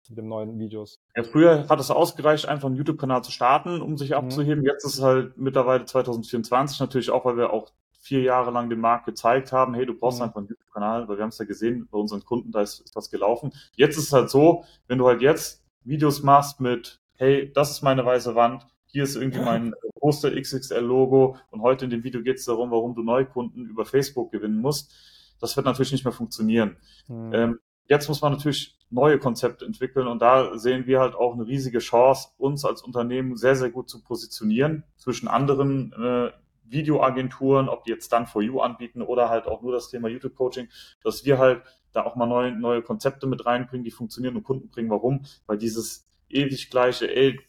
[0.10, 1.00] mit den neuen Videos?
[1.15, 4.17] Ja, früher hat es ausgereicht, einfach einen YouTube-Kanal zu starten, um sich mhm.
[4.17, 4.63] abzuheben.
[4.63, 7.71] Jetzt ist es halt mittlerweile 2024 natürlich auch, weil wir auch
[8.06, 10.26] vier Jahre lang dem Markt gezeigt haben, hey, du brauchst mhm.
[10.26, 12.96] einfach einen YouTube-Kanal, weil wir haben es ja gesehen bei unseren Kunden, da ist, ist
[12.96, 13.52] was gelaufen.
[13.76, 17.82] Jetzt ist es halt so, wenn du halt jetzt Videos machst mit, hey, das ist
[17.82, 22.38] meine weiße Wand, hier ist irgendwie mein Poster XXL-Logo und heute in dem Video geht
[22.38, 24.94] es darum, warum du Neukunden über Facebook gewinnen musst.
[25.39, 26.78] Das wird natürlich nicht mehr funktionieren.
[27.08, 27.34] Mhm.
[27.34, 31.48] Ähm, jetzt muss man natürlich neue Konzepte entwickeln und da sehen wir halt auch eine
[31.48, 36.32] riesige Chance, uns als Unternehmen sehr, sehr gut zu positionieren zwischen anderen äh,
[36.67, 40.36] Videoagenturen, ob die jetzt dann for you anbieten oder halt auch nur das Thema YouTube
[40.36, 40.69] Coaching,
[41.04, 44.69] dass wir halt da auch mal neue, neue Konzepte mit reinbringen, die funktionieren und Kunden
[44.69, 44.89] bringen.
[44.89, 45.25] Warum?
[45.47, 47.39] Weil dieses ewig gleiche, ey,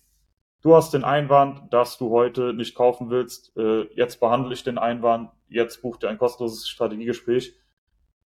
[0.62, 4.78] du hast den Einwand, dass du heute nicht kaufen willst, äh, jetzt behandle ich den
[4.78, 7.54] Einwand, jetzt buch dir ein kostenloses Strategiegespräch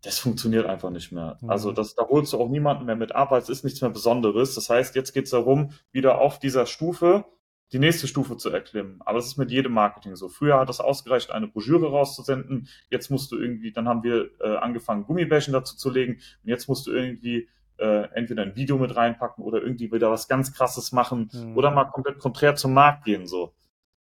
[0.03, 1.39] das funktioniert einfach nicht mehr.
[1.41, 1.51] Mhm.
[1.51, 3.91] Also das, da holst du auch niemanden mehr mit ab, weil es ist nichts mehr
[3.91, 4.55] Besonderes.
[4.55, 7.25] Das heißt, jetzt geht es darum, wieder auf dieser Stufe
[7.73, 9.01] die nächste Stufe zu erklimmen.
[9.05, 10.29] Aber das ist mit jedem Marketing so.
[10.29, 12.69] Früher hat es ausgereicht, eine Broschüre rauszusenden.
[12.91, 16.15] Jetzt musst du irgendwie, dann haben wir äh, angefangen, Gummibärchen dazu zu legen.
[16.15, 20.29] Und jetzt musst du irgendwie äh, entweder ein Video mit reinpacken oder irgendwie wieder was
[20.29, 21.57] ganz Krasses machen mhm.
[21.57, 23.27] oder mal komplett konträr zum Markt gehen.
[23.27, 23.55] So.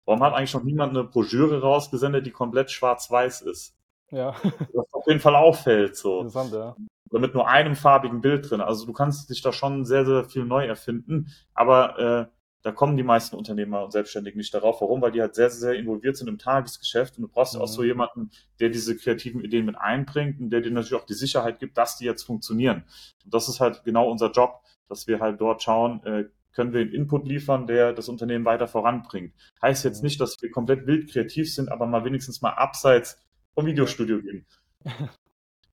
[0.04, 3.76] Warum hat eigentlich noch niemand eine Broschüre rausgesendet, die komplett schwarz-weiß ist?
[4.10, 4.34] Ja.
[4.74, 6.18] Was auf jeden Fall auffällt, so.
[6.18, 6.76] Interessant, ja.
[7.10, 8.60] Oder mit nur einem farbigen Bild drin.
[8.60, 12.33] Also du kannst dich da schon sehr, sehr viel neu erfinden, aber äh,
[12.64, 14.80] da kommen die meisten Unternehmer und Selbstständigen nicht darauf.
[14.80, 15.02] Warum?
[15.02, 17.60] Weil die halt sehr, sehr involviert sind im Tagesgeschäft und du brauchst mhm.
[17.60, 17.88] auch so mhm.
[17.88, 21.76] jemanden, der diese kreativen Ideen mit einbringt und der dir natürlich auch die Sicherheit gibt,
[21.76, 22.84] dass die jetzt funktionieren.
[23.22, 26.24] Und das ist halt genau unser Job, dass wir halt dort schauen, äh,
[26.54, 29.34] können wir einen Input liefern, der das Unternehmen weiter voranbringt.
[29.60, 30.06] Heißt jetzt mhm.
[30.06, 33.20] nicht, dass wir komplett wild kreativ sind, aber mal wenigstens mal abseits
[33.52, 34.46] vom Videostudio gehen.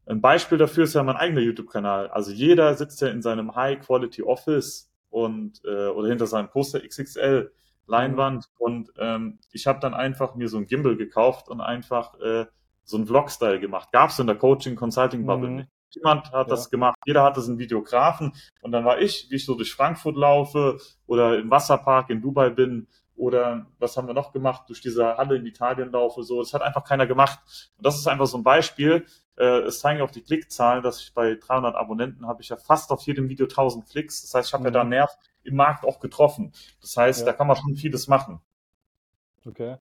[0.05, 2.07] Ein Beispiel dafür ist ja mein eigener YouTube-Kanal.
[2.07, 7.51] Also jeder sitzt ja in seinem High-Quality-Office und äh, oder hinter seinem Poster XXL
[7.87, 8.65] Leinwand mhm.
[8.65, 12.45] und ähm, ich habe dann einfach mir so ein Gimbal gekauft und einfach äh,
[12.83, 13.91] so ein Vlog-Style gemacht.
[13.91, 15.55] Gab es in der Coaching-Consulting-Bubble mhm.
[15.55, 15.69] nicht.
[15.95, 16.43] Niemand hat ja.
[16.43, 16.97] das gemacht.
[17.05, 20.77] Jeder hatte einen Videografen und dann war ich, wie ich so durch Frankfurt laufe
[21.07, 25.37] oder im Wasserpark in Dubai bin oder was haben wir noch gemacht, durch diese Halle
[25.37, 27.39] in Italien laufe, so, das hat einfach keiner gemacht.
[27.77, 29.05] Und das ist einfach so ein Beispiel.
[29.37, 32.91] Äh, es zeigen auch die Klickzahlen, dass ich bei 300 Abonnenten habe ich ja fast
[32.91, 34.21] auf jedem Video 1000 Klicks.
[34.21, 34.67] Das heißt, ich habe mhm.
[34.67, 35.11] ja da einen Nerv
[35.43, 36.53] im Markt auch getroffen.
[36.81, 37.25] Das heißt, ja.
[37.25, 38.39] da kann man schon vieles machen.
[39.45, 39.77] Okay.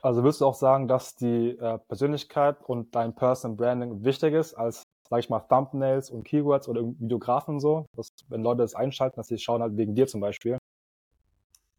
[0.00, 4.54] Also würdest du auch sagen, dass die äh, Persönlichkeit und dein Personal Branding wichtig ist
[4.54, 7.86] als, sag ich mal, Thumbnails und Keywords oder Videografen so?
[7.96, 10.57] Dass, wenn Leute das einschalten, dass sie schauen halt wegen dir zum Beispiel?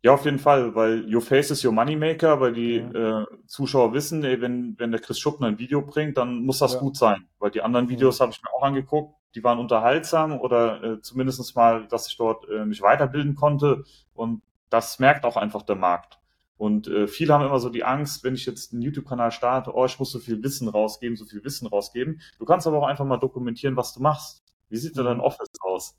[0.01, 3.21] Ja, auf jeden Fall, weil Your Face is your Moneymaker, weil die ja.
[3.21, 6.73] äh, Zuschauer wissen, ey, wenn, wenn der Chris Schuppner ein Video bringt, dann muss das
[6.75, 6.79] ja.
[6.79, 7.27] gut sein.
[7.37, 8.23] Weil die anderen Videos ja.
[8.23, 12.47] habe ich mir auch angeguckt, die waren unterhaltsam oder äh, zumindest mal, dass ich dort
[12.49, 13.83] äh, mich weiterbilden konnte.
[14.13, 16.17] Und das merkt auch einfach der Markt.
[16.55, 19.85] Und äh, viele haben immer so die Angst, wenn ich jetzt einen YouTube-Kanal starte, oh,
[19.85, 22.21] ich muss so viel Wissen rausgeben, so viel Wissen rausgeben.
[22.37, 24.43] Du kannst aber auch einfach mal dokumentieren, was du machst.
[24.69, 25.23] Wie sieht denn dein mhm.
[25.23, 25.97] Office aus?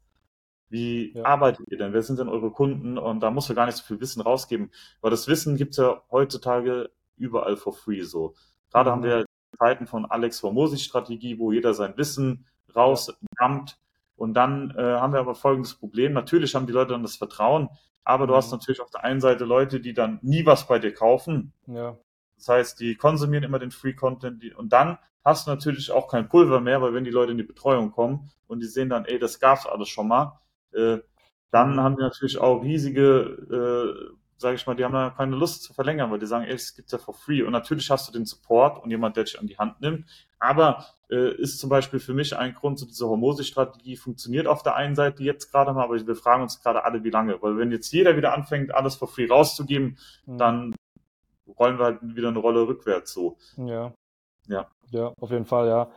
[0.70, 1.24] Wie ja.
[1.24, 1.92] arbeitet ihr denn?
[1.92, 2.96] Wer sind denn eure Kunden?
[2.96, 6.02] Und da musst du gar nicht so viel Wissen rausgeben, weil das Wissen gibt's ja
[6.10, 8.34] heutzutage überall for free so.
[8.70, 8.94] Gerade mhm.
[8.94, 9.24] haben wir
[9.58, 13.78] Zeiten von Alex Formosi Strategie, wo jeder sein Wissen rausnimmt.
[14.16, 16.12] Und dann äh, haben wir aber folgendes Problem.
[16.12, 17.68] Natürlich haben die Leute dann das Vertrauen,
[18.04, 18.36] aber du mhm.
[18.36, 21.52] hast natürlich auf der einen Seite Leute, die dann nie was bei dir kaufen.
[21.66, 21.96] Ja.
[22.36, 26.28] Das heißt, die konsumieren immer den Free Content und dann hast du natürlich auch kein
[26.28, 29.18] Pulver mehr, weil wenn die Leute in die Betreuung kommen und die sehen dann, ey,
[29.18, 30.38] das gab's alles schon mal,
[31.50, 33.00] dann haben die natürlich auch riesige,
[33.50, 36.54] äh, sage ich mal, die haben da keine Lust zu verlängern, weil die sagen, ey,
[36.54, 37.42] es gibt's ja for free.
[37.42, 40.06] Und natürlich hast du den Support und jemand, der dich an die Hand nimmt.
[40.38, 44.76] Aber äh, ist zum Beispiel für mich ein Grund, so diese Hormose-Strategie funktioniert auf der
[44.76, 47.42] einen Seite jetzt gerade mal, aber wir fragen uns gerade alle, wie lange.
[47.42, 50.38] Weil wenn jetzt jeder wieder anfängt, alles for free rauszugeben, mhm.
[50.38, 50.74] dann
[51.58, 53.36] rollen wir halt wieder eine Rolle rückwärts so.
[53.56, 53.92] Ja.
[54.46, 54.68] Ja.
[54.90, 55.90] Ja, auf jeden Fall, ja.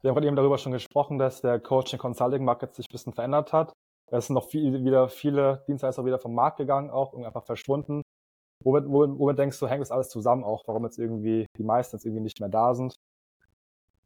[0.00, 3.12] Wir haben gerade eben darüber schon gesprochen, dass der Coaching Consulting Market sich ein bisschen
[3.12, 3.72] verändert hat.
[4.10, 8.02] Es sind noch viel, wieder viele Dienstleister wieder vom Markt gegangen, auch irgendwie einfach verschwunden.
[8.64, 11.96] Womit, womit, womit denkst du, hängt das alles zusammen auch, warum jetzt irgendwie die meisten
[11.96, 12.94] jetzt irgendwie nicht mehr da sind?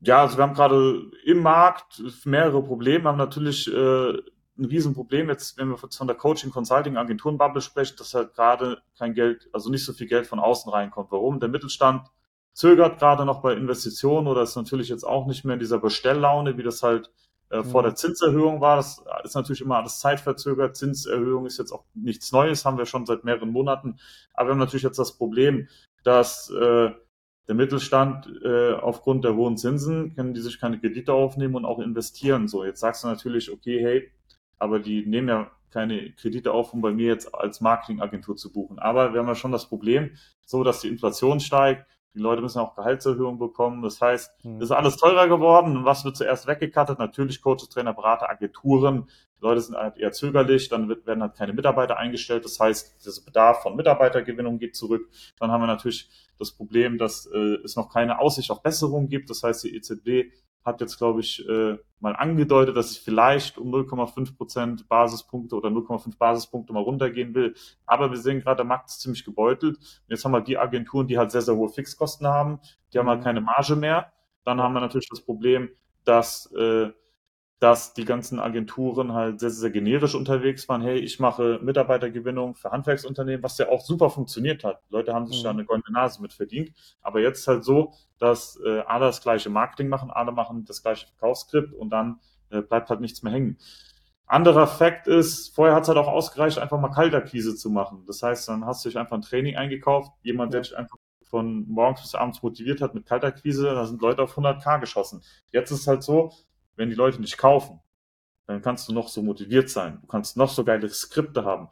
[0.00, 4.12] Ja, also wir haben gerade im Markt mehrere Probleme, haben natürlich äh,
[4.58, 9.14] ein Riesenproblem jetzt, wenn wir von der Coaching, Consulting, Agenturen-Bubble sprechen, dass halt gerade kein
[9.14, 11.10] Geld, also nicht so viel Geld von außen reinkommt.
[11.12, 11.40] Warum?
[11.40, 12.08] Der Mittelstand
[12.52, 16.58] zögert gerade noch bei Investitionen oder ist natürlich jetzt auch nicht mehr in dieser Bestelllaune,
[16.58, 17.10] wie das halt
[17.52, 17.86] äh, vor mhm.
[17.86, 18.76] der Zinserhöhung war.
[18.76, 20.74] Das ist natürlich immer alles zeitverzögert.
[20.74, 23.98] Zinserhöhung ist jetzt auch nichts Neues, haben wir schon seit mehreren Monaten.
[24.32, 25.68] Aber wir haben natürlich jetzt das Problem,
[26.02, 26.90] dass äh,
[27.48, 31.78] der Mittelstand äh, aufgrund der hohen Zinsen können die sich keine Kredite aufnehmen und auch
[31.78, 32.48] investieren.
[32.48, 34.10] So, jetzt sagst du natürlich, okay, hey,
[34.58, 38.78] aber die nehmen ja keine Kredite auf, um bei mir jetzt als Marketingagentur zu buchen.
[38.78, 42.59] Aber wir haben ja schon das Problem, so dass die Inflation steigt, Die Leute müssen
[42.59, 43.83] auch Gehaltserhöhungen bekommen.
[43.83, 44.61] Das heißt, mhm.
[44.61, 45.77] ist alles teurer geworden.
[45.77, 46.98] Und was wird zuerst weggekattet?
[46.98, 49.09] Natürlich Coaches, Trainer, Berater, Agenturen.
[49.38, 50.68] Die Leute sind halt eher zögerlich.
[50.68, 52.44] Dann wird, werden halt keine Mitarbeiter eingestellt.
[52.44, 55.09] Das heißt, der Bedarf von Mitarbeitergewinnung geht zurück.
[55.38, 59.31] Dann haben wir natürlich das Problem, dass äh, es noch keine Aussicht auf Besserung gibt.
[59.31, 60.33] Das heißt, die EZB
[60.64, 65.70] hat jetzt, glaube ich, äh, mal angedeutet, dass ich vielleicht um 0,5 Prozent Basispunkte oder
[65.70, 67.55] 0,5 Basispunkte mal runtergehen will.
[67.87, 69.77] Aber wir sehen gerade, der Markt ist ziemlich gebeutelt.
[69.77, 72.61] Und jetzt haben wir die Agenturen, die halt sehr, sehr hohe Fixkosten haben.
[72.92, 73.25] Die haben halt mhm.
[73.25, 74.12] keine Marge mehr.
[74.44, 75.70] Dann haben wir natürlich das Problem,
[76.05, 76.90] dass äh,
[77.62, 80.83] dass die ganzen Agenturen halt sehr, sehr generisch unterwegs waren.
[80.83, 84.83] Hey, ich mache Mitarbeitergewinnung für Handwerksunternehmen, was ja auch super funktioniert hat.
[84.88, 85.44] Die Leute haben sich mhm.
[85.44, 86.72] da eine goldene Nase mit verdient.
[87.03, 90.83] Aber jetzt ist halt so, dass äh, alle das gleiche Marketing machen, alle machen das
[90.83, 92.18] gleiche Verkaufsskript und dann
[92.51, 93.59] äh, bleibt halt nichts mehr hängen.
[94.27, 98.03] Anderer Fakt ist, vorher hat es halt auch ausgereicht, einfach mal Kaltakquise zu machen.
[98.09, 100.96] Das heißt, dann hast du dich einfach ein Training eingekauft, jemand, der dich einfach
[101.31, 105.22] von morgens bis abends motiviert hat mit Kaltakquise, da sind Leute auf 100k geschossen.
[105.53, 106.33] Jetzt ist es halt so,
[106.76, 107.80] wenn die Leute nicht kaufen,
[108.46, 109.98] dann kannst du noch so motiviert sein.
[110.00, 111.68] Du kannst noch so geile Skripte haben.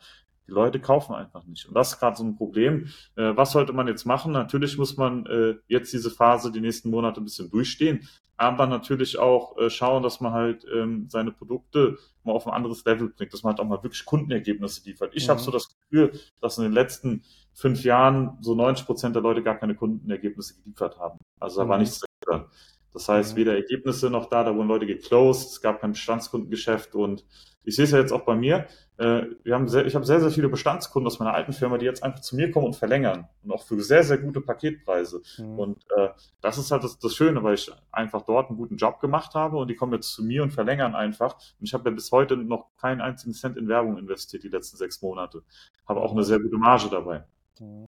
[0.46, 1.66] Die Leute kaufen einfach nicht.
[1.66, 2.88] Und das ist gerade so ein Problem.
[3.16, 4.32] Äh, was sollte man jetzt machen?
[4.32, 9.18] Natürlich muss man äh, jetzt diese Phase die nächsten Monate ein bisschen durchstehen, aber natürlich
[9.18, 13.32] auch äh, schauen, dass man halt ähm, seine Produkte mal auf ein anderes Level bringt,
[13.32, 15.12] dass man halt auch mal wirklich Kundenergebnisse liefert.
[15.14, 15.32] Ich mhm.
[15.32, 19.42] habe so das Gefühl, dass in den letzten fünf Jahren so 90 Prozent der Leute
[19.42, 21.18] gar keine Kundenergebnisse geliefert haben.
[21.38, 21.68] Also da mhm.
[21.68, 22.44] war nichts drin.
[22.92, 23.40] Das heißt, mhm.
[23.40, 27.24] weder Ergebnisse noch da, da wurden Leute geclosed, es gab kein Bestandskundengeschäft und
[27.62, 28.66] ich sehe es ja jetzt auch bei mir.
[28.96, 31.84] Äh, wir haben sehr, ich habe sehr, sehr viele Bestandskunden aus meiner alten Firma, die
[31.84, 35.22] jetzt einfach zu mir kommen und verlängern und auch für sehr, sehr gute Paketpreise.
[35.38, 35.58] Mhm.
[35.58, 36.08] Und äh,
[36.40, 39.58] das ist halt das, das Schöne, weil ich einfach dort einen guten Job gemacht habe
[39.58, 41.34] und die kommen jetzt zu mir und verlängern einfach.
[41.34, 44.78] Und ich habe ja bis heute noch keinen einzigen Cent in Werbung investiert die letzten
[44.78, 45.42] sechs Monate.
[45.86, 47.24] Habe auch eine sehr gute Marge dabei.
[47.58, 47.89] Mhm.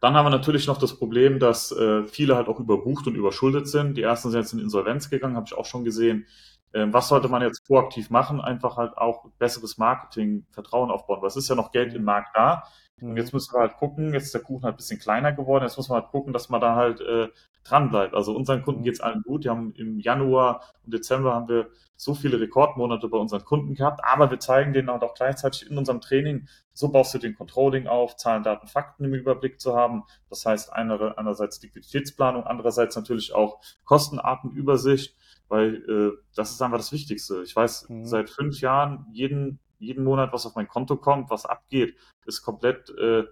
[0.00, 3.66] Dann haben wir natürlich noch das Problem, dass äh, viele halt auch überbucht und überschuldet
[3.66, 3.96] sind.
[3.96, 6.26] Die ersten sind jetzt in Insolvenz gegangen, habe ich auch schon gesehen.
[6.72, 8.40] Ähm, was sollte man jetzt proaktiv machen?
[8.40, 11.22] Einfach halt auch besseres Marketing, Vertrauen aufbauen.
[11.22, 12.62] Was ist ja noch Geld im Markt da?
[13.00, 15.62] Und jetzt müssen wir halt gucken, jetzt ist der Kuchen halt ein bisschen kleiner geworden,
[15.62, 17.28] jetzt muss man halt gucken, dass man da halt äh,
[17.62, 18.14] dran bleibt.
[18.14, 19.44] Also unseren Kunden geht's allen gut.
[19.44, 24.00] Die haben im Januar und Dezember haben wir so viele Rekordmonate bei unseren Kunden gehabt,
[24.04, 28.16] aber wir zeigen denen auch gleichzeitig in unserem Training, so baust du den Controlling auf,
[28.16, 30.04] Zahlen, Daten, Fakten im Überblick zu haben.
[30.30, 35.16] Das heißt einerseits Liquiditätsplanung, andererseits natürlich auch Kostenartenübersicht,
[35.48, 37.42] weil äh, das ist einfach das Wichtigste.
[37.42, 38.06] Ich weiß mhm.
[38.06, 42.90] seit fünf Jahren jeden jeden Monat, was auf mein Konto kommt, was abgeht, ist komplett
[42.98, 43.24] äh,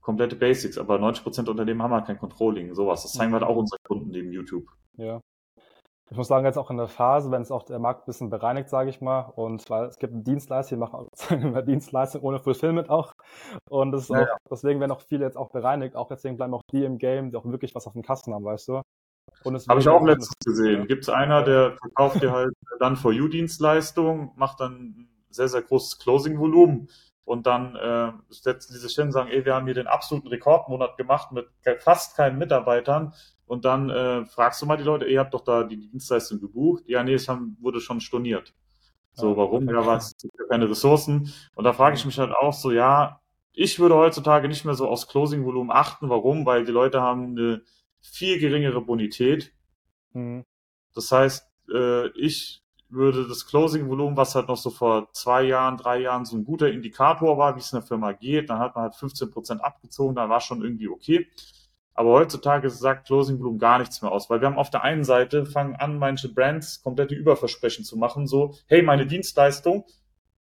[0.00, 0.78] komplette Basics.
[0.78, 3.02] Aber 90 Prozent der Unternehmen haben halt kein Controlling, sowas.
[3.02, 4.66] Das zeigen wir halt auch unsere Kunden neben YouTube.
[4.96, 5.20] Ja.
[6.08, 8.30] Ich muss sagen, jetzt auch in der Phase, wenn es auch der Markt ein bisschen
[8.30, 12.90] bereinigt, sage ich mal, und weil es gibt Dienstleister, die machen immer Dienstleistung ohne Fulfillment
[12.90, 13.12] auch.
[13.68, 16.54] Und das ist ja, auch, deswegen werden auch viele jetzt auch bereinigt, auch deswegen bleiben
[16.54, 18.82] auch die im Game, die auch wirklich was auf dem Kasten haben, weißt du.
[19.68, 20.86] Habe ich auch letztens gesehen.
[20.86, 25.62] Gibt es einer, der verkauft dir halt dann for you Dienstleistung, macht dann sehr, sehr
[25.62, 26.88] großes Closing-Volumen.
[27.24, 30.28] Und dann äh, setzen die sich hin und sagen, ey, wir haben hier den absoluten
[30.28, 31.48] Rekordmonat gemacht mit
[31.80, 33.14] fast keinen Mitarbeitern.
[33.46, 36.84] Und dann äh, fragst du mal die Leute, ihr habt doch da die Dienstleistung gebucht.
[36.86, 38.54] Ja, nee, es haben, wurde schon storniert.
[39.12, 39.68] So, ja, warum?
[39.68, 40.16] Ja, was?
[40.50, 41.32] Keine Ressourcen.
[41.54, 43.20] Und da frage ich mich halt auch so, ja,
[43.52, 46.10] ich würde heutzutage nicht mehr so aufs Closing-Volumen achten.
[46.10, 46.44] Warum?
[46.44, 47.62] Weil die Leute haben eine
[48.00, 49.52] viel geringere Bonität.
[50.12, 50.44] Mhm.
[50.94, 56.00] Das heißt, äh, ich würde das Closing-Volumen, was halt noch so vor zwei Jahren, drei
[56.00, 58.84] Jahren so ein guter Indikator war, wie es in der Firma geht, dann hat man
[58.84, 61.28] halt 15 Prozent abgezogen, dann war schon irgendwie okay.
[61.96, 65.46] Aber heutzutage sagt Closing-Volumen gar nichts mehr aus, weil wir haben auf der einen Seite
[65.46, 69.86] fangen an, manche Brands komplette Überversprechen zu machen, so, hey, meine Dienstleistung,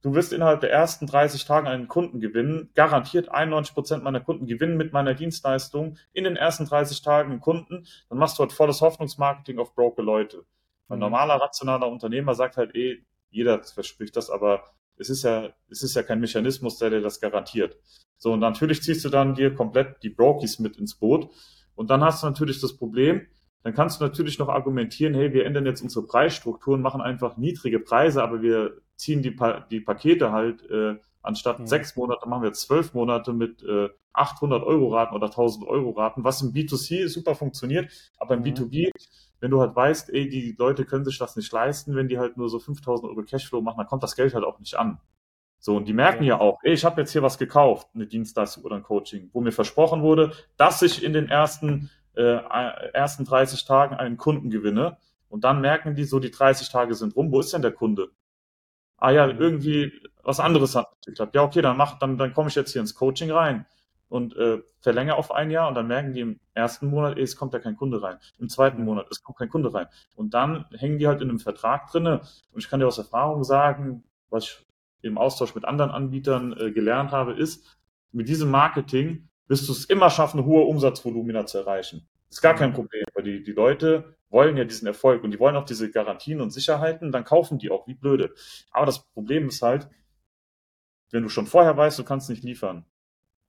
[0.02, 4.46] du wirst innerhalb der ersten 30 Tage einen Kunden gewinnen, garantiert 91 Prozent meiner Kunden
[4.46, 8.52] gewinnen mit meiner Dienstleistung in den ersten 30 Tagen einen Kunden, dann machst du halt
[8.52, 10.44] volles Hoffnungsmarketing auf broke Leute.
[10.88, 11.00] Ein mhm.
[11.00, 14.64] normaler, rationaler Unternehmer sagt halt eh, jeder verspricht das, aber
[14.98, 17.76] es ist ja, es ist ja kein Mechanismus, der dir das garantiert.
[18.18, 21.28] So, und natürlich ziehst du dann dir komplett die Brokies mit ins Boot.
[21.74, 23.26] Und dann hast du natürlich das Problem,
[23.62, 27.80] dann kannst du natürlich noch argumentieren, hey, wir ändern jetzt unsere Preisstrukturen, machen einfach niedrige
[27.80, 31.66] Preise, aber wir ziehen die, pa die Pakete halt, äh, anstatt mhm.
[31.66, 36.24] sechs Monate machen wir zwölf Monate mit äh, 800 Euro Raten oder 1000 Euro Raten,
[36.24, 38.46] was im B2C super funktioniert, aber im mhm.
[38.46, 38.90] B2B
[39.40, 42.36] wenn du halt weißt, ey, die Leute können sich das nicht leisten, wenn die halt
[42.36, 44.98] nur so 5000 Euro Cashflow machen, dann kommt das Geld halt auch nicht an.
[45.58, 48.06] So, und die merken ja, ja auch, ey, ich habe jetzt hier was gekauft, eine
[48.06, 52.36] Dienstleistung oder ein Coaching, wo mir versprochen wurde, dass ich in den ersten, äh,
[52.92, 54.98] ersten 30 Tagen einen Kunden gewinne.
[55.28, 58.10] Und dann merken die so, die 30 Tage sind rum, wo ist denn der Kunde?
[58.96, 61.34] Ah ja, irgendwie was anderes hat geklappt.
[61.34, 63.66] Ja, okay, dann mach, dann, dann komme ich jetzt hier ins Coaching rein.
[64.08, 67.36] Und äh, verlängere auf ein Jahr und dann merken die im ersten Monat, ey, es
[67.36, 68.18] kommt da kein Kunde rein.
[68.38, 68.84] Im zweiten Mhm.
[68.84, 69.88] Monat, es kommt kein Kunde rein.
[70.14, 72.20] Und dann hängen die halt in einem Vertrag drinne.
[72.52, 74.66] Und ich kann dir aus Erfahrung sagen, was ich
[75.02, 77.78] im Austausch mit anderen Anbietern äh, gelernt habe, ist,
[78.12, 82.08] mit diesem Marketing wirst du es immer schaffen, hohe Umsatzvolumina zu erreichen.
[82.30, 85.54] Ist gar kein Problem, weil die, die Leute wollen ja diesen Erfolg und die wollen
[85.56, 88.34] auch diese Garantien und Sicherheiten, dann kaufen die auch wie blöde.
[88.72, 89.88] Aber das Problem ist halt,
[91.10, 92.84] wenn du schon vorher weißt, du kannst nicht liefern,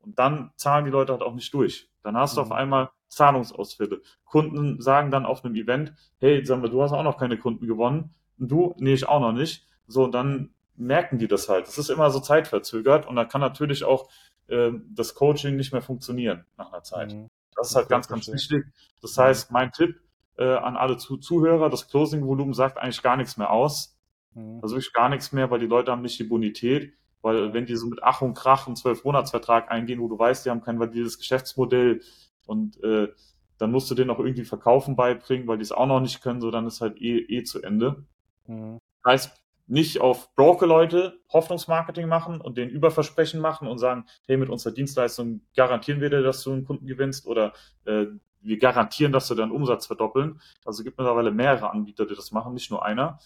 [0.02, 1.90] und dann zahlen die Leute halt auch nicht durch.
[2.04, 2.54] Dann hast du auf Mhm.
[2.54, 4.02] einmal Zahlungsausfälle.
[4.26, 7.68] Kunden sagen dann auf einem Event, hey, sag mal, du hast auch noch keine Kunden
[7.68, 8.14] gewonnen.
[8.40, 8.76] Und du?
[8.78, 9.66] Nee, ich auch noch nicht.
[9.88, 11.68] So, und dann merken die das halt.
[11.68, 14.10] Das ist immer so zeitverzögert und dann kann natürlich auch
[14.50, 17.14] ähm, das Coaching nicht mehr funktionieren nach einer Zeit.
[17.14, 17.30] Mhm.
[17.56, 18.60] Das ist halt ganz, ganz verstehe.
[18.60, 18.74] wichtig.
[19.02, 20.00] Das heißt, mein Tipp
[20.38, 23.98] äh, an alle Zu Zuhörer, das Closing-Volumen sagt eigentlich gar nichts mehr aus.
[24.36, 24.60] Mhm.
[24.62, 26.94] Also wirklich gar nichts mehr, weil die Leute haben nicht die Bonität.
[27.28, 30.50] Weil wenn die so mit Ach und Krach einen Zwölf-Monats-Vertrag eingehen, wo du weißt, die
[30.50, 32.00] haben kein valides Geschäftsmodell
[32.46, 33.10] und äh,
[33.58, 36.40] dann musst du denen auch irgendwie Verkaufen beibringen, weil die es auch noch nicht können,
[36.40, 38.06] so dann ist halt eh, eh zu Ende.
[38.46, 38.80] Mhm.
[39.04, 44.48] Das heißt, nicht auf Broker-Leute Hoffnungsmarketing machen und den Überversprechen machen und sagen, hey, mit
[44.48, 47.52] unserer Dienstleistung garantieren wir dir, dass du einen Kunden gewinnst oder
[47.84, 48.06] äh,
[48.40, 50.40] wir garantieren, dass du deinen Umsatz verdoppeln.
[50.64, 53.20] Also es gibt mittlerweile mehrere Anbieter, die das machen, nicht nur einer.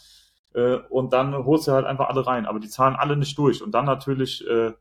[0.54, 3.62] Äh, und dann holst du halt einfach alle rein, aber die zahlen alle nicht durch.
[3.64, 4.74] Und dann natürlich äh,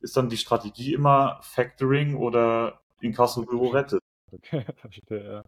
[0.00, 4.00] ist dann die Strategie immer Factoring oder Inkasso-Büro rettet.
[4.32, 5.44] Okay, verstehe, ja.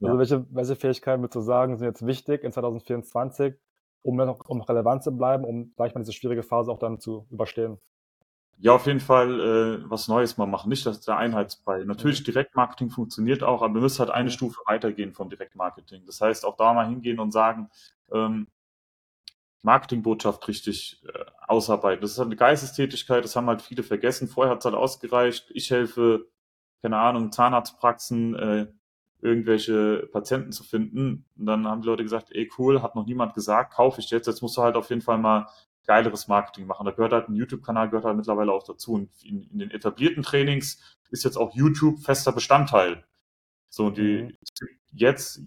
[0.00, 0.14] Ja.
[0.14, 3.54] Also welche, welche Fähigkeiten würdest du sagen, sind jetzt wichtig in 2024,
[4.02, 6.98] um noch, um relevant zu bleiben, um, sag ich mal, diese schwierige Phase auch dann
[7.00, 7.78] zu überstehen?
[8.58, 10.68] Ja, auf jeden Fall äh, was Neues mal machen.
[10.68, 11.84] Nicht, dass der Einheitsbrei.
[11.84, 14.30] Natürlich, Direktmarketing funktioniert auch, aber wir müssen halt eine Mhm.
[14.30, 16.04] Stufe weitergehen vom Direktmarketing.
[16.06, 17.70] Das heißt, auch da mal hingehen und sagen,
[18.12, 18.46] ähm,
[19.62, 22.02] Marketingbotschaft richtig äh, ausarbeiten.
[22.02, 24.28] Das ist halt eine Geistestätigkeit, das haben halt viele vergessen.
[24.28, 26.26] Vorher hat es halt ausgereicht, ich helfe,
[26.82, 28.66] keine Ahnung, Zahnarztpraxen, äh,
[29.20, 31.26] irgendwelche Patienten zu finden.
[31.38, 34.26] Und dann haben die Leute gesagt, ey cool, hat noch niemand gesagt, kaufe ich jetzt.
[34.26, 35.46] Jetzt musst du halt auf jeden Fall mal
[35.86, 36.86] geileres Marketing machen.
[36.86, 38.94] Da gehört halt ein YouTube-Kanal, gehört halt mittlerweile auch dazu.
[38.94, 43.04] Und in, in den etablierten Trainings ist jetzt auch YouTube fester Bestandteil.
[43.68, 44.36] So, und die Mhm.
[44.92, 45.42] jetzt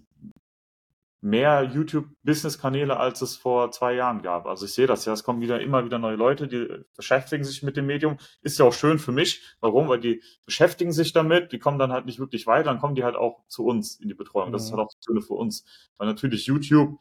[1.20, 4.46] mehr YouTube-Business-Kanäle, als es vor zwei Jahren gab.
[4.46, 7.62] Also ich sehe das ja, es kommen wieder immer wieder neue Leute, die beschäftigen sich
[7.62, 8.18] mit dem Medium.
[8.42, 9.42] Ist ja auch schön für mich.
[9.60, 9.88] Warum?
[9.88, 13.04] Weil die beschäftigen sich damit, die kommen dann halt nicht wirklich weiter, dann kommen die
[13.04, 14.52] halt auch zu uns in die Betreuung.
[14.52, 14.76] Das ist Mhm.
[14.76, 15.64] halt auch das Schöne für uns.
[15.96, 16.98] Weil natürlich YouTube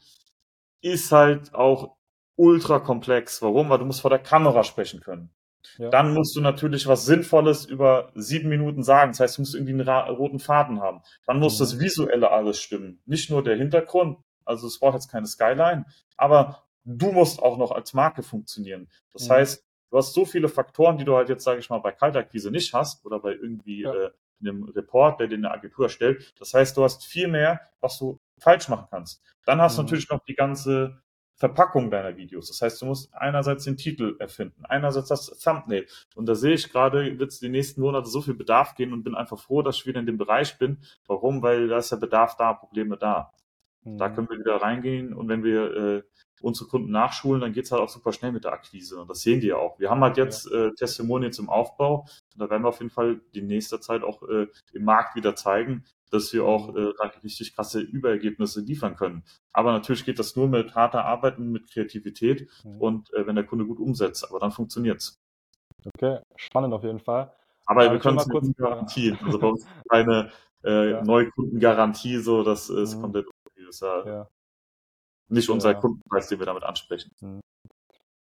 [0.81, 1.97] ist halt auch
[2.35, 3.41] ultra komplex.
[3.41, 3.69] Warum?
[3.69, 5.29] Weil du musst vor der Kamera sprechen können.
[5.77, 5.89] Ja.
[5.89, 9.11] Dann musst du natürlich was Sinnvolles über sieben Minuten sagen.
[9.11, 11.01] Das heißt, du musst irgendwie einen roten Faden haben.
[11.25, 11.63] Dann muss Mhm.
[11.63, 13.01] das Visuelle alles stimmen.
[13.05, 14.19] Nicht nur der Hintergrund.
[14.45, 15.85] Also es braucht jetzt keine Skyline.
[16.17, 18.87] Aber du musst auch noch als Marke funktionieren.
[19.13, 19.33] Das Mhm.
[19.33, 22.51] heißt, du hast so viele Faktoren, die du halt jetzt, sage ich mal, bei Kaltakquise
[22.51, 23.93] nicht hast oder bei irgendwie Ja.
[23.93, 24.11] äh,
[24.41, 26.33] einem Report, der dir eine Agentur erstellt.
[26.39, 29.21] Das heißt, du hast viel mehr, was du falsch machen kannst.
[29.45, 29.85] Dann hast du Mhm.
[29.87, 31.01] natürlich noch die ganze
[31.35, 32.47] Verpackung deiner Videos.
[32.47, 35.85] Das heißt, du musst einerseits den Titel erfinden, einerseits das Thumbnail.
[36.15, 39.03] Und da sehe ich gerade, wird es die nächsten Monate so viel Bedarf gehen und
[39.03, 40.79] bin einfach froh, dass ich wieder in dem Bereich bin.
[41.07, 41.41] Warum?
[41.41, 43.33] Weil da ist der Bedarf da, Probleme da.
[43.97, 44.15] Da Mhm.
[44.15, 46.03] können wir wieder reingehen und wenn wir äh,
[46.41, 48.99] unsere Kunden nachschulen, dann geht's halt auch super schnell mit der Akquise.
[48.99, 49.79] Und das sehen die ja auch.
[49.79, 52.01] Wir haben halt jetzt äh, Testimonials im Aufbau
[52.33, 55.35] und da werden wir auf jeden Fall die nächste Zeit auch äh, im Markt wieder
[55.35, 56.91] zeigen, dass wir auch äh,
[57.23, 59.23] richtig krasse Überergebnisse liefern können.
[59.53, 62.77] Aber natürlich geht das nur mit harter Arbeit und mit Kreativität Mhm.
[62.81, 64.27] und äh, wenn der Kunde gut umsetzt.
[64.29, 65.15] Aber dann funktioniert's.
[65.85, 67.31] Okay, spannend auf jeden Fall.
[67.67, 69.17] Aber Ja, wir können es kurz- nicht garantieren.
[69.37, 70.31] Also bei uns keine
[70.63, 71.03] äh, Ja.
[71.03, 73.01] Neukundengarantie, so das ist Mhm.
[73.01, 73.25] komplett
[73.55, 74.27] das ist ja, Ja.
[75.29, 75.79] nicht unser Ja.
[75.79, 77.11] Kundenpreis, den wir damit ansprechen.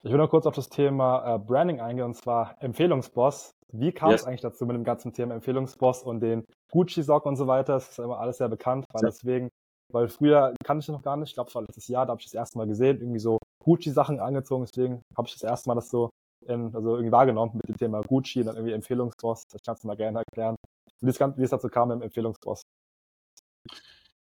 [0.05, 3.55] Ich will noch kurz auf das Thema äh, Branding eingehen, und zwar Empfehlungsboss.
[3.73, 4.27] Wie kam es Yes.
[4.27, 7.73] eigentlich dazu mit dem ganzen Thema Empfehlungsboss und den Gucci-Socken und so weiter?
[7.73, 9.09] Das ist ja immer alles sehr bekannt, weil Ja.
[9.09, 9.49] deswegen,
[9.91, 12.11] weil früher kannte ich das noch gar nicht, ich glaube, es war letztes Jahr, da
[12.11, 15.69] habe ich das erste Mal gesehen, irgendwie so Gucci-Sachen angezogen, deswegen habe ich das erste
[15.69, 16.11] Mal das so
[16.45, 19.45] in, also irgendwie wahrgenommen mit dem Thema Gucci und dann irgendwie Empfehlungsboss.
[19.51, 20.55] Das kannst du mal gerne erklären,
[21.01, 22.61] wie es, wie es dazu kam mit dem Empfehlungsboss.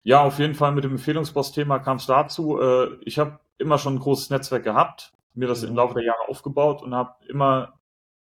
[0.03, 2.59] Ja, auf jeden Fall mit dem Empfehlungsboss-Thema kam es dazu.
[2.59, 5.70] Äh, ich habe immer schon ein großes Netzwerk gehabt, mir das Mhm.
[5.70, 7.74] im Laufe der Jahre aufgebaut und habe immer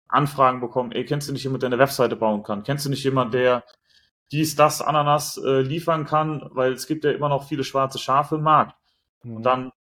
[0.09, 2.63] Anfragen bekommen, ey, kennst du nicht jemanden, der eine Webseite bauen kann?
[2.63, 3.65] Kennst du nicht jemanden, der
[4.33, 6.49] dies, das, Ananas äh, liefern kann?
[6.53, 8.75] Weil es gibt ja immer noch viele schwarze Schafe im Markt.
[9.23, 9.37] Mhm.
[9.37, 9.73] Und dann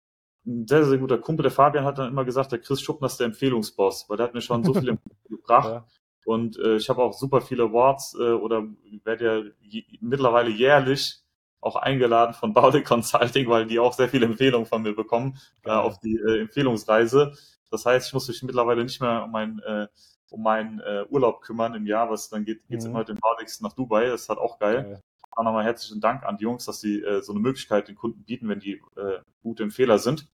[0.47, 3.19] ein sehr, sehr guter Kumpel, der Fabian, hat dann immer gesagt, der Chris Schuppner ist
[3.19, 5.69] der Empfehlungsboss, weil der hat mir schon so Empfehlungen gebracht.
[5.69, 5.87] Ja.
[6.25, 8.65] Und äh, ich habe auch super viele Awards äh, oder
[9.05, 11.21] werde ja je, mittlerweile jährlich
[11.61, 15.71] auch eingeladen von Baude Consulting, weil die auch sehr viele Empfehlungen von mir bekommen äh,
[15.71, 17.33] auf die äh, Empfehlungsreise.
[17.71, 19.89] Das heißt, ich muss mich mittlerweile nicht mehr um meinen äh,
[20.31, 22.91] um meinen äh, Urlaub kümmern im Jahr, was dann geht, geht's mhm.
[22.91, 24.07] immer den Baldics nach Dubai.
[24.09, 24.83] Das ist halt auch geil.
[24.83, 25.03] geil.
[25.31, 28.25] Auch nochmal herzlichen Dank an die Jungs, dass sie äh, so eine Möglichkeit den Kunden
[28.25, 30.27] bieten, wenn die äh, gute Empfehler sind.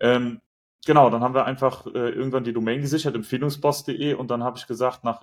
[0.00, 0.40] Ähm,
[0.86, 4.66] genau, dann haben wir einfach äh, irgendwann die Domain gesichert, empfehlungsboss.de und dann habe ich
[4.66, 5.22] gesagt, nach,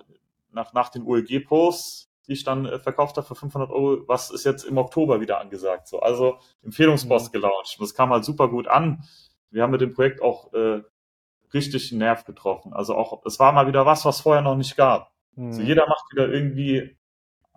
[0.52, 4.44] nach, nach den OLG-Posts, die ich dann äh, verkauft habe für 500 Euro, was ist
[4.44, 5.88] jetzt im Oktober wieder angesagt?
[5.88, 7.32] So, also Empfehlungsboss mhm.
[7.32, 7.76] gelauncht.
[7.80, 9.04] Das kam halt super gut an.
[9.50, 10.82] Wir haben mit dem Projekt auch äh,
[11.54, 12.72] richtig einen Nerv getroffen.
[12.72, 15.12] Also auch, es war mal wieder was, was vorher noch nicht gab.
[15.34, 15.46] Mhm.
[15.46, 16.96] Also jeder macht wieder irgendwie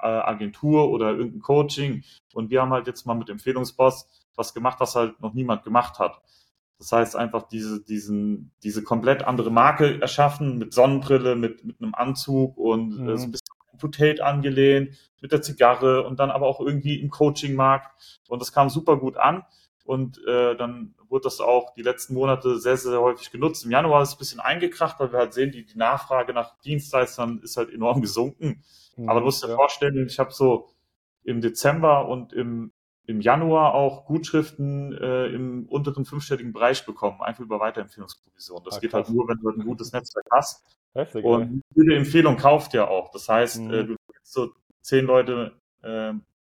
[0.01, 2.03] äh, Agentur oder irgendein Coaching
[2.33, 5.99] und wir haben halt jetzt mal mit Empfehlungsboss was gemacht, was halt noch niemand gemacht
[5.99, 6.21] hat.
[6.77, 11.93] Das heißt einfach diese, diesen, diese komplett andere Marke erschaffen mit Sonnenbrille, mit, mit einem
[11.93, 13.09] Anzug und mhm.
[13.09, 13.38] äh, so ein bisschen
[13.79, 18.21] to Tate angelehnt, mit der Zigarre und dann aber auch irgendwie im Coaching-Markt.
[18.27, 19.43] Und das kam super gut an.
[19.83, 23.65] Und äh, dann wurde das auch die letzten Monate sehr, sehr häufig genutzt.
[23.65, 26.59] Im Januar ist es ein bisschen eingekracht, weil wir halt sehen, die, die Nachfrage nach
[26.59, 28.63] Dienstleistern ist halt enorm gesunken.
[28.95, 29.55] Mhm, Aber du musst dir ja.
[29.55, 30.69] vorstellen, ich habe so
[31.23, 32.71] im Dezember und im,
[33.05, 38.63] im Januar auch Gutschriften äh, im unteren fünfstelligen Bereich bekommen, einfach über Weiterempfehlungsprovision.
[38.63, 40.63] Das ah, geht halt nur, wenn du ein gutes Netzwerk hast.
[40.93, 43.11] Heftig, und jede Empfehlung kauft ja auch.
[43.11, 43.73] Das heißt, mhm.
[43.73, 46.13] äh, du so zehn Leute äh,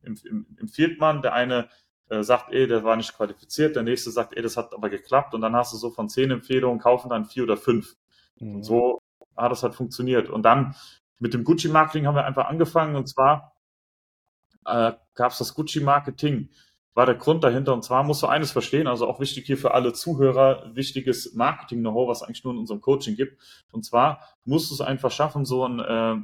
[0.04, 1.70] empfiehlt man, der eine
[2.10, 5.34] äh, sagt, ey, der war nicht qualifiziert, der nächste sagt, ey, das hat aber geklappt
[5.34, 7.96] und dann hast du so von zehn Empfehlungen, kaufen dann vier oder fünf.
[8.40, 8.56] Mhm.
[8.56, 9.02] Und so
[9.36, 10.30] hat das halt funktioniert.
[10.30, 10.76] Und dann
[11.20, 13.54] mit dem Gucci-Marketing haben wir einfach angefangen und zwar
[14.66, 16.50] äh, gab es das Gucci-Marketing,
[17.00, 17.74] war der Grund dahinter.
[17.74, 22.10] Und zwar musst du eines verstehen, also auch wichtig hier für alle Zuhörer, wichtiges Marketing-Know-how,
[22.10, 23.42] was eigentlich nur in unserem Coaching gibt.
[23.72, 26.18] Und zwar musst du es einfach schaffen, so ein äh,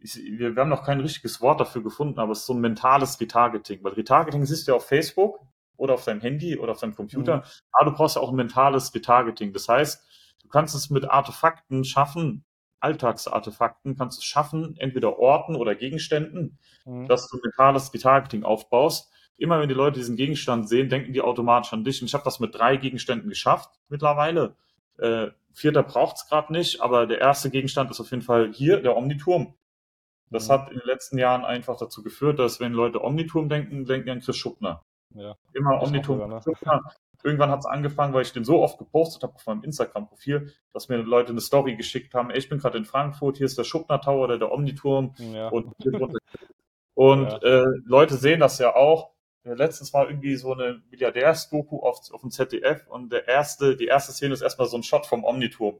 [0.00, 2.62] ich, wir, wir haben noch kein richtiges Wort dafür gefunden, aber es ist so ein
[2.62, 3.84] mentales Retargeting.
[3.84, 5.40] Weil Retargeting siehst du ja auf Facebook
[5.76, 7.42] oder auf deinem Handy oder auf deinem Computer, mhm.
[7.72, 9.52] aber du brauchst ja auch ein mentales Retargeting.
[9.52, 10.02] Das heißt,
[10.40, 12.46] du kannst es mit Artefakten schaffen,
[12.80, 17.06] Alltagsartefakten, kannst es schaffen, entweder Orten oder Gegenständen, mhm.
[17.08, 19.11] dass du mentales Retargeting aufbaust.
[19.42, 22.00] Immer wenn die Leute diesen Gegenstand sehen, denken die automatisch an dich.
[22.00, 24.54] Und ich habe das mit drei Gegenständen geschafft mittlerweile.
[24.98, 28.96] Äh, vierter braucht's gerade nicht, aber der erste Gegenstand ist auf jeden Fall hier, der
[28.96, 29.54] Omniturm.
[30.30, 30.52] Das mhm.
[30.52, 34.20] hat in den letzten Jahren einfach dazu geführt, dass wenn Leute Omniturm denken, denken an
[34.20, 34.84] Chris Schuppner.
[35.14, 35.34] Ja.
[35.54, 36.30] Immer Omniturm.
[36.30, 36.40] Ne?
[36.40, 36.80] Schuppner.
[37.24, 40.88] Irgendwann hat es angefangen, weil ich den so oft gepostet habe auf meinem Instagram-Profil, dass
[40.88, 43.64] mir Leute eine Story geschickt haben, ey, ich bin gerade in Frankfurt, hier ist der
[43.64, 45.14] Schuppner Tower oder der Omniturm.
[45.18, 45.48] Ja.
[45.48, 45.74] Und,
[46.94, 47.38] und ja.
[47.38, 49.10] äh, Leute sehen das ja auch.
[49.44, 54.12] Letztens war irgendwie so eine Milliardärs-Doku auf, auf dem ZDF und der erste, die erste
[54.12, 55.78] Szene ist erstmal so ein Shot vom Omniturm.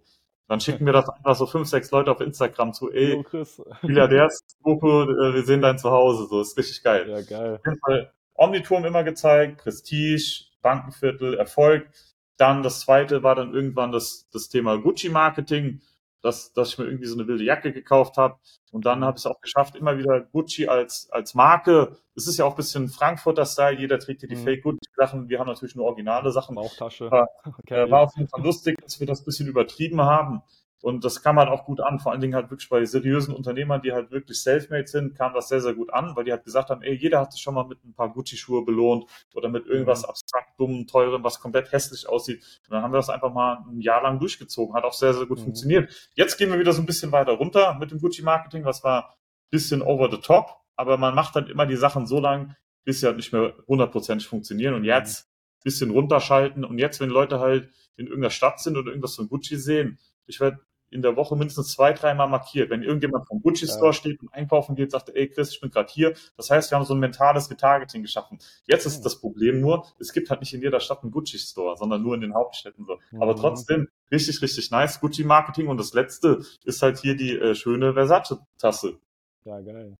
[0.49, 3.25] Dann schicken wir das einfach so fünf, sechs Leute auf Instagram zu, ey,
[3.83, 7.09] Milliardärs, Doku, äh, wir sehen dein Zuhause, so, ist richtig geil.
[7.09, 7.55] Ja, geil.
[7.55, 11.89] Auf jeden Fall Omniturm immer gezeigt, Prestige, Bankenviertel, Erfolg.
[12.37, 15.81] Dann das zweite war dann irgendwann das, das Thema Gucci-Marketing
[16.23, 18.37] dass, dass ich mir irgendwie so eine wilde Jacke gekauft habe.
[18.71, 21.97] Und dann habe ich es auch geschafft, immer wieder Gucci als, als Marke.
[22.15, 24.45] Es ist ja auch ein bisschen Frankfurter Style, jeder trägt hier die mhm.
[24.45, 25.29] Fake Gucci-Sachen.
[25.29, 26.55] Wir haben natürlich nur originale Sachen.
[26.55, 27.07] Bauchtasche.
[27.07, 27.75] Aber, okay.
[27.87, 30.43] äh, war auf jeden Fall lustig, dass wir das ein bisschen übertrieben haben.
[30.83, 33.81] Und das kam halt auch gut an, vor allen Dingen halt wirklich bei seriösen Unternehmern,
[33.83, 36.71] die halt wirklich selfmade sind, kam das sehr, sehr gut an, weil die halt gesagt
[36.71, 40.03] haben, ey, jeder hat sich schon mal mit ein paar Gucci-Schuhe belohnt oder mit irgendwas
[40.03, 40.09] mhm.
[40.09, 42.43] abstrakt dumm, teurem, was komplett hässlich aussieht.
[42.67, 45.27] Und dann haben wir das einfach mal ein Jahr lang durchgezogen, hat auch sehr, sehr
[45.27, 45.45] gut mhm.
[45.45, 46.11] funktioniert.
[46.15, 49.15] Jetzt gehen wir wieder so ein bisschen weiter runter mit dem Gucci-Marketing, was war ein
[49.51, 53.07] bisschen over the top, aber man macht dann immer die Sachen so lang, bis sie
[53.07, 54.75] halt nicht mehr hundertprozentig funktionieren.
[54.75, 54.89] Und mhm.
[54.89, 56.65] jetzt ein bisschen runterschalten.
[56.65, 60.41] Und jetzt, wenn Leute halt in irgendeiner Stadt sind oder irgendwas von Gucci sehen, ich
[60.41, 60.59] werde
[60.93, 62.71] in der Woche mindestens zwei, dreimal markiert.
[62.71, 63.93] Wenn irgendjemand vom Gucci Store ja.
[63.93, 66.15] steht und einkaufen geht, sagt, ey Chris, ich bin gerade hier.
[66.37, 68.39] Das heißt, wir haben so ein mentales Retargeting geschaffen.
[68.67, 69.05] Jetzt ist mhm.
[69.05, 72.15] das Problem nur, es gibt halt nicht in jeder Stadt einen Gucci Store, sondern nur
[72.15, 72.99] in den Hauptstädten so.
[73.11, 73.23] Mhm.
[73.23, 75.69] Aber trotzdem richtig, richtig nice Gucci Marketing.
[75.69, 78.99] Und das letzte ist halt hier die äh, schöne Versace Tasse.
[79.45, 79.97] Ja, geil.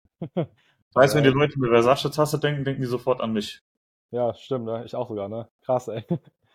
[0.95, 3.63] Weißt, wenn die Leute mit Versace Tasse denken, denken die sofort an mich.
[4.11, 4.85] Ja, stimmt, ne?
[4.85, 5.49] ich auch sogar, ne?
[5.63, 6.05] Krass, ey.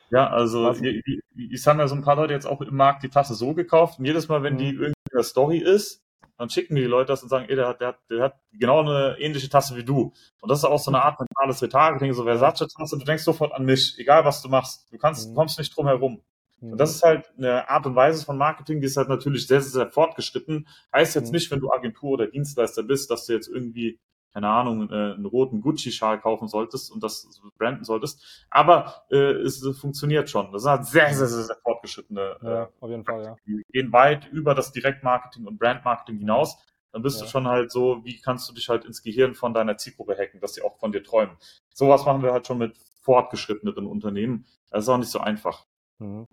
[0.10, 3.34] Ja, also ich haben ja so ein paar Leute jetzt auch im Markt die Tasse
[3.34, 4.58] so gekauft und jedes Mal, wenn mhm.
[4.58, 6.04] die irgendwie in der Story ist,
[6.38, 8.82] dann schicken die Leute das und sagen, ey, der hat, der hat, der hat genau
[8.82, 10.14] eine ähnliche Tasse wie du.
[10.40, 13.66] Und das ist auch so eine Art mentales Retargeting, so Versace-Tasse, du denkst sofort an
[13.66, 14.92] mich, egal was du machst.
[14.92, 15.36] Du kannst, mhm.
[15.36, 16.22] kommst nicht drum herum.
[16.62, 16.78] Und mhm.
[16.78, 19.72] das ist halt eine Art und Weise von Marketing, die ist halt natürlich sehr, sehr,
[19.72, 20.68] sehr fortgeschritten.
[20.94, 21.34] Heißt jetzt mhm.
[21.34, 24.00] nicht, wenn du Agentur oder Dienstleister bist, dass du jetzt irgendwie
[24.38, 27.28] keine Ahnung, äh, einen roten Gucci-Schal kaufen solltest und das
[27.58, 28.46] branden solltest.
[28.52, 30.52] Aber äh, es funktioniert schon.
[30.52, 32.38] Das ist halt sehr, sehr, sehr, sehr fortgeschrittene.
[32.44, 33.36] Äh, ja, auf jeden Fall, ja.
[33.48, 36.56] Die gehen weit über das Direktmarketing und Brandmarketing hinaus.
[36.92, 37.26] dann bist Ja.
[37.26, 40.40] du schon halt so, wie kannst du dich halt ins Gehirn von deiner Zielgruppe hacken,
[40.40, 41.36] dass sie auch von dir träumen.
[41.74, 44.46] Sowas machen wir halt schon mit fortgeschritteneren Unternehmen.
[44.70, 45.66] Das ist auch nicht so einfach.
[45.98, 46.28] Mhm.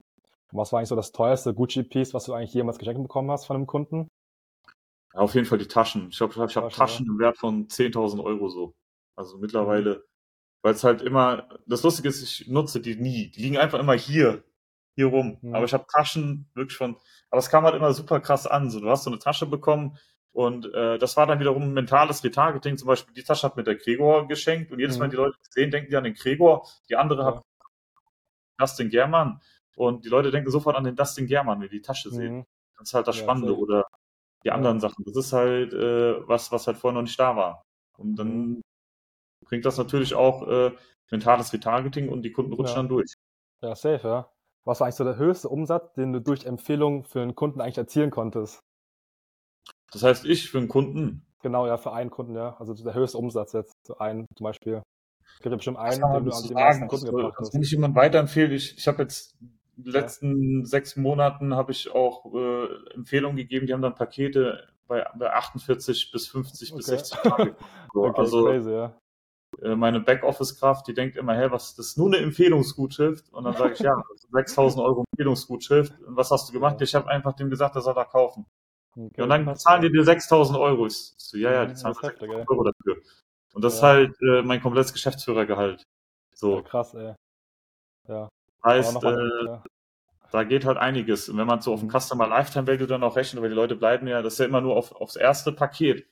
[0.53, 3.57] Was war eigentlich so das teuerste Gucci-Piece, was du eigentlich jemals geschenkt bekommen hast von
[3.57, 4.09] einem Kunden?
[5.15, 6.09] Ja, auf jeden Fall die Taschen.
[6.11, 8.75] Ich glaube, ich habe Taschen, im Wert von 10.000 Euro so.
[9.17, 10.05] Also mittlerweile,
[10.63, 13.31] weil es halt immer, das Lustige ist, ich nutze die nie.
[13.31, 14.43] Die liegen einfach immer hier,
[14.97, 15.39] hier rum.
[15.41, 15.55] Mhm.
[15.55, 16.97] Aber ich habe Taschen wirklich von,
[17.31, 18.71] aber es kam halt immer super krass an.
[18.71, 19.97] So, du hast so eine Tasche bekommen
[20.33, 22.77] und äh, das war dann wiederum ein mentales Retargeting.
[22.77, 25.11] Zum Beispiel, die Tasche hat mir der Gregor geschenkt und jedes Mal, Mhm.
[25.13, 26.67] die Leute sehen, denken die an den Gregor.
[26.89, 27.27] Die andere Ja.
[27.37, 27.43] hat
[28.59, 29.41] Dustin German
[29.77, 32.39] und die Leute denken sofort an den Dustin German, wenn die die Tasche sehen.
[32.39, 32.47] Mhm.
[32.79, 33.61] Das ist halt das Ja, Spannende safe.
[33.61, 33.87] oder
[34.45, 35.05] die anderen Sachen.
[35.05, 37.63] Das ist halt äh, was, was halt vorher noch nicht da war.
[37.99, 38.61] Und dann Mhm.
[39.47, 40.73] bringt das natürlich auch äh,
[41.11, 42.83] mentales Retargeting und die Kunden rutschen Ja.
[42.83, 43.15] dann durch.
[43.63, 44.31] Ja, safe, ja.
[44.65, 47.79] Was war eigentlich so der höchste Umsatz, den du durch Empfehlungen für einen Kunden eigentlich
[47.79, 48.61] erzielen konntest?
[49.93, 52.57] Das heißt, ich für einen Kunden, Genau, ja, für einen Kunden, ja.
[52.59, 54.83] Also der höchste Umsatz jetzt, für einen zum Beispiel.
[55.27, 56.89] Es gibt ja bestimmt einen, den du an den meisten?
[56.89, 57.55] Kunden gebracht hast.
[57.55, 59.37] wenn ich jemand weiterempfehle, ich, ich habe jetzt
[59.77, 65.33] letzten sechs Monaten habe ich auch äh, Empfehlungen gegeben, die haben dann Pakete bei, bei
[65.33, 66.97] 48 bis 50 bis Okay.
[66.99, 67.57] 60 Tage.
[67.95, 69.01] So, Okay, also crazy, ja.
[69.63, 73.33] äh, meine Backoffice-Kraft, die denkt immer, hey, was, das ist nur eine Empfehlungsgutschrift.
[73.33, 76.01] Und dann sage ich, ja, das ist 6000 Euro Empfehlungsgutschrift.
[76.03, 76.77] Und was hast du gemacht?
[76.81, 76.85] Ja.
[76.85, 78.47] Ich habe einfach dem gesagt, er soll da kaufen.
[78.97, 79.93] Okay, Ja, und dann zahlen die ja.
[79.95, 80.87] dir 6000 Euro.
[80.87, 82.47] Ich so, ja, ja, die zahlen ist heftig, 6000 ey.
[82.49, 83.03] Euro dafür.
[83.55, 83.89] Und das ist Ja.
[83.89, 85.81] halt äh, mein komplettes Geschäftsführergehalt.
[85.81, 85.87] Ja,
[86.35, 87.15] So, krass, ey.
[88.09, 88.29] Ja.
[88.65, 89.65] Heißt, äh, ja.
[90.33, 91.29] da geht halt einiges.
[91.29, 91.99] Und wenn man so auf den Mhm.
[91.99, 94.61] Customer Lifetime Value dann auch rechnet, weil die Leute bleiben ja, das ist ja immer
[94.61, 96.07] nur auf, aufs erste Paket.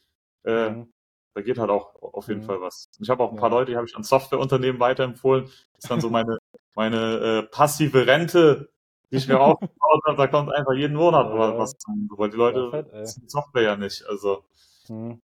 [0.44, 0.92] Äh, Mhm.
[1.34, 2.46] Da geht halt auch auf jeden Mhm.
[2.46, 2.88] Fall was.
[3.00, 3.56] Ich habe auch ein paar Ja.
[3.58, 5.44] Leute, die habe ich an Softwareunternehmen weiterempfohlen.
[5.46, 6.36] Das ist dann so meine,
[6.76, 8.68] meine äh, passive Rente,
[9.10, 10.16] die ich mir aufgebaut habe.
[10.18, 13.62] Da kommt einfach jeden Monat Ja, was, zusammen, weil die Leute Ja, fett, die Software
[13.62, 14.04] ja nicht.
[14.06, 14.44] Also
[14.88, 15.22] Mhm.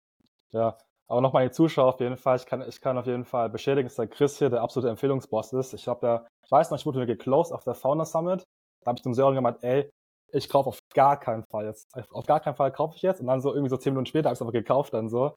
[0.51, 0.77] Ja,
[1.07, 2.37] aber nochmal die Zuschauer auf jeden Fall.
[2.37, 5.53] Ich kann, ich kann auf jeden Fall bestätigen, dass der Chris hier der absolute Empfehlungsboss
[5.53, 5.73] ist.
[5.73, 8.43] Ich habe ja, ich weiß noch, ich wurde mir geclosed auf der Founder Summit.
[8.83, 9.89] Da habe ich zum Sören gemeint, ey,
[10.31, 11.85] ich kaufe auf gar keinen Fall jetzt.
[12.11, 13.21] Auf gar keinen Fall kaufe ich jetzt.
[13.21, 15.35] Und dann so irgendwie so zehn Minuten später habe ich es aber gekauft dann so.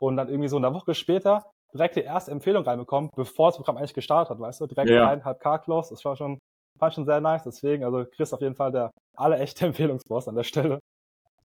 [0.00, 3.76] Und dann irgendwie so eine Woche später direkt die erste Empfehlung reinbekommen, bevor das Programm
[3.78, 4.66] eigentlich gestartet hat, weißt du?
[4.66, 5.08] Direkt Ja.
[5.08, 5.90] eineinhalb K close.
[5.90, 6.38] Das war schon,
[6.78, 7.42] fand ich schon sehr nice.
[7.44, 10.78] Deswegen, also Chris auf jeden Fall der alle echte Empfehlungsboss an der Stelle.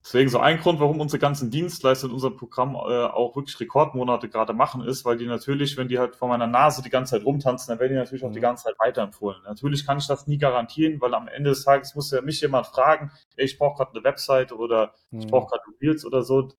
[0.05, 4.29] Deswegen so ein Grund, warum unsere ganzen Dienstleister in unserem Programm äh, auch wirklich Rekordmonate
[4.29, 7.25] gerade machen, ist, weil die natürlich, wenn die halt vor meiner Nase die ganze Zeit
[7.25, 8.43] rumtanzen, dann werden die natürlich auch die Mhm.
[8.43, 9.41] ganze Zeit weiterempfohlen.
[9.45, 12.67] Natürlich kann ich das nie garantieren, weil am Ende des Tages muss ja mich jemand
[12.67, 15.31] fragen, ey, ich brauche gerade eine Webseite oder ich Mhm.
[15.31, 16.49] brauche gerade Reels oder so.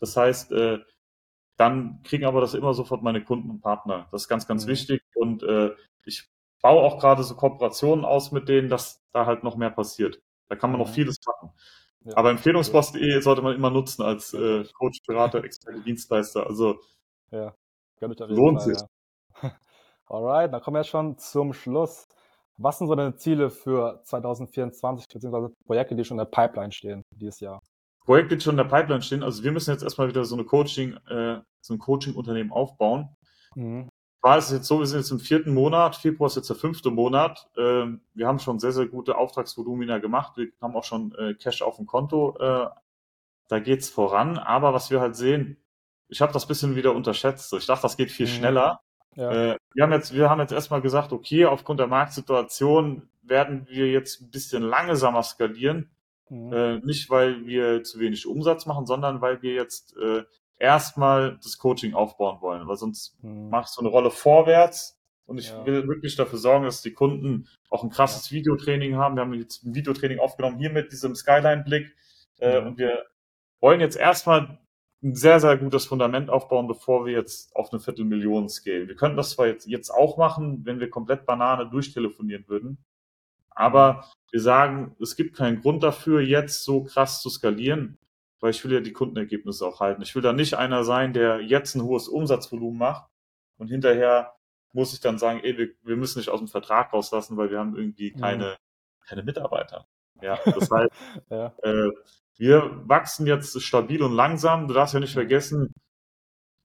[0.00, 0.80] Das heißt, äh,
[1.56, 4.08] dann kriegen aber das immer sofort meine Kunden und Partner.
[4.12, 4.70] Das ist ganz, ganz Mhm.
[4.70, 5.02] wichtig.
[5.14, 5.70] Und äh,
[6.04, 6.28] ich
[6.60, 10.20] baue auch gerade so Kooperationen aus mit denen, dass da halt noch mehr passiert.
[10.48, 10.92] Da kann man noch Mhm.
[10.94, 11.50] vieles machen.
[12.06, 12.16] Ja.
[12.16, 14.64] Aber Empfehlungsboss.de sollte man immer nutzen als äh.
[14.78, 16.46] Coach, Berater, Experte, Dienstleister.
[16.46, 16.78] Also
[17.32, 17.52] Ja,
[18.00, 18.82] Lohnt Fall, sich.
[19.42, 19.52] ja.
[20.06, 22.06] Alright, dann kommen wir jetzt schon zum Schluss.
[22.58, 27.02] Was sind so deine Ziele für 2024, beziehungsweise Projekte, die schon in der Pipeline stehen
[27.10, 27.60] dieses Jahr?
[28.04, 29.24] Projekte, die schon in der Pipeline stehen.
[29.24, 33.08] Also wir müssen jetzt erstmal wieder so eine Coaching, äh, so ein Coaching-Unternehmen aufbauen.
[33.56, 33.88] Mhm.
[34.26, 36.90] War es jetzt so, wir sind jetzt im vierten Monat, Februar ist jetzt der fünfte
[36.90, 37.48] Monat.
[37.56, 40.36] Ähm, wir haben schon sehr, sehr gute Auftragsvolumina gemacht.
[40.36, 42.36] Wir haben auch schon äh, Cash auf dem Konto.
[42.40, 42.66] Äh,
[43.46, 44.36] da geht's voran.
[44.36, 45.58] Aber was wir halt sehen,
[46.08, 47.52] ich habe das bisschen wieder unterschätzt.
[47.52, 48.30] Ich dachte, das geht viel Mhm.
[48.30, 48.80] schneller.
[49.14, 49.30] Ja.
[49.30, 53.92] Äh, wir haben jetzt, wir haben jetzt erstmal gesagt, okay, aufgrund der Marktsituation werden wir
[53.92, 55.90] jetzt ein bisschen langsamer skalieren.
[56.30, 56.82] Mhm.
[56.82, 59.94] Nicht, weil wir zu wenig Umsatz machen, sondern weil wir jetzt
[60.58, 62.66] erstmal das Coaching aufbauen wollen.
[62.68, 63.50] Weil sonst Mhm.
[63.50, 65.64] machst du eine Rolle vorwärts und ich Ja.
[65.66, 69.16] will wirklich dafür sorgen, dass die Kunden auch ein krasses Videotraining haben.
[69.16, 71.94] Wir haben jetzt ein Videotraining aufgenommen hier mit diesem Skyline-Blick
[72.38, 72.66] äh, Mhm.
[72.66, 73.04] und wir
[73.60, 74.58] wollen jetzt erstmal
[75.02, 78.88] ein sehr, sehr gutes Fundament aufbauen, bevor wir jetzt auf eine Viertelmillion scale.
[78.88, 82.78] Wir könnten das zwar jetzt, jetzt auch machen, wenn wir komplett Banane durchtelefonieren würden,
[83.50, 87.98] aber wir sagen, es gibt keinen Grund dafür, jetzt so krass zu skalieren,
[88.40, 90.02] weil ich will ja die Kundenergebnisse auch halten.
[90.02, 93.08] Ich will da nicht einer sein, der jetzt ein hohes Umsatzvolumen macht
[93.58, 94.34] und hinterher
[94.72, 97.58] muss ich dann sagen, ey, wir, wir müssen nicht aus dem Vertrag rauslassen, weil wir
[97.58, 98.20] haben irgendwie Mhm.
[98.20, 98.56] keine,
[99.06, 99.86] keine Mitarbeiter.
[100.20, 100.92] Ja, das heißt,
[101.30, 101.54] ja.
[101.62, 101.90] äh,
[102.36, 104.68] wir wachsen jetzt stabil und langsam.
[104.68, 105.20] Du darfst ja nicht Mhm.
[105.20, 105.72] vergessen,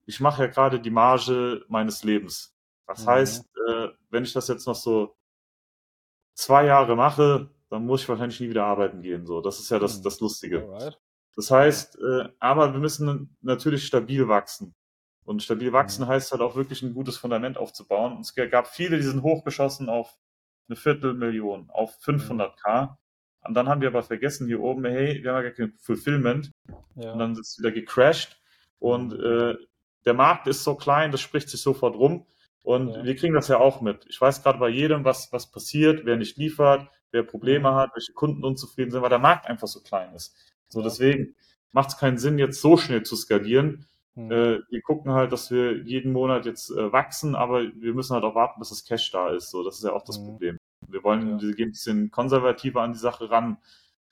[0.05, 2.53] ich mache ja gerade die Marge meines Lebens.
[2.87, 3.09] Das Mhm.
[3.09, 5.15] heißt, äh, wenn ich das jetzt noch so
[6.33, 9.25] zwei Jahre mache, dann muss ich wahrscheinlich nie wieder arbeiten gehen.
[9.25, 10.03] So, das ist ja das, Mhm.
[10.03, 10.63] das Lustige.
[10.63, 10.99] Alright.
[11.35, 14.75] Das heißt, äh, aber wir müssen natürlich stabil wachsen.
[15.23, 16.09] Und stabil wachsen Mhm.
[16.09, 18.13] heißt halt auch wirklich ein gutes Fundament aufzubauen.
[18.13, 20.17] Und es gab viele, die sind hochgeschossen auf
[20.67, 22.97] eine Viertelmillion, auf 500k.
[23.43, 26.51] Und dann haben wir aber vergessen hier oben, hey, wir haben ja gar kein Fulfillment.
[26.95, 27.13] Ja.
[27.13, 28.39] Und dann ist es wieder gecrashed.
[28.79, 29.55] Und äh,
[30.05, 32.25] der Markt ist so klein, das spricht sich sofort rum.
[32.63, 33.03] Und ja.
[33.03, 34.05] wir kriegen das ja auch mit.
[34.09, 37.75] Ich weiß gerade bei jedem, was, was passiert, wer nicht liefert, wer Probleme mhm.
[37.75, 40.35] hat, welche Kunden unzufrieden sind, weil der Markt einfach so klein ist.
[40.71, 41.35] So, deswegen
[41.71, 43.85] macht es keinen Sinn, jetzt so schnell zu skalieren.
[44.15, 44.31] Mhm.
[44.31, 48.23] Äh, wir gucken halt, dass wir jeden Monat jetzt äh, wachsen, aber wir müssen halt
[48.23, 49.49] auch warten, bis das Cash da ist.
[49.49, 50.25] So, das ist ja auch das mhm.
[50.25, 50.57] Problem.
[50.87, 51.41] Wir wollen, ja.
[51.41, 53.57] wir gehen ein bisschen konservativer an die Sache ran.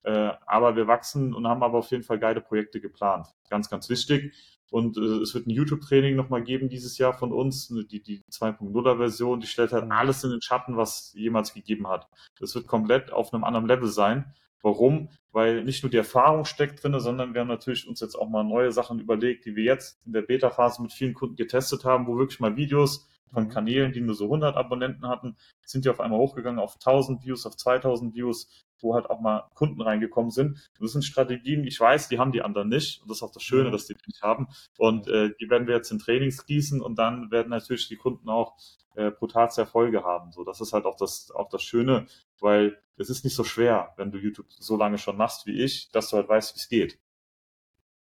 [0.03, 3.27] Äh, aber wir wachsen und haben aber auf jeden Fall geile Projekte geplant.
[3.49, 4.33] Ganz, ganz wichtig.
[4.71, 8.23] Und äh, es wird ein YouTube-Training nochmal geben dieses Jahr von uns, ne, die, die
[8.31, 9.91] 2.0er-Version, die stellt halt mhm.
[9.91, 12.07] alles in den Schatten, was jemals gegeben hat.
[12.39, 14.33] Das wird komplett auf einem anderen Level sein.
[14.61, 15.09] Warum?
[15.31, 18.43] Weil nicht nur die Erfahrung steckt drin, sondern wir haben natürlich uns jetzt auch mal
[18.43, 22.17] neue Sachen überlegt, die wir jetzt in der Beta-Phase mit vielen Kunden getestet haben, wo
[22.17, 23.49] wirklich mal Videos von mhm.
[23.49, 27.45] Kanälen, die nur so 100 Abonnenten hatten, sind die auf einmal hochgegangen auf 1000 Views,
[27.45, 28.49] auf 2000 Views,
[28.81, 30.71] wo halt auch mal Kunden reingekommen sind.
[30.79, 33.01] Das sind Strategien, ich weiß, die haben die anderen nicht.
[33.01, 34.47] Und das ist auch das Schöne, dass die die nicht haben.
[34.77, 38.29] Und äh, die werden wir jetzt in Trainings gießen und dann werden natürlich die Kunden
[38.29, 38.55] auch
[38.95, 40.31] äh, brutalste Erfolge haben.
[40.31, 42.07] So, das ist halt auch das, auch das Schöne,
[42.39, 45.89] weil es ist nicht so schwer, wenn du YouTube so lange schon machst wie ich,
[45.91, 46.99] dass du halt weißt, wie es geht.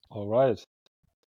[0.10, 0.64] Alright.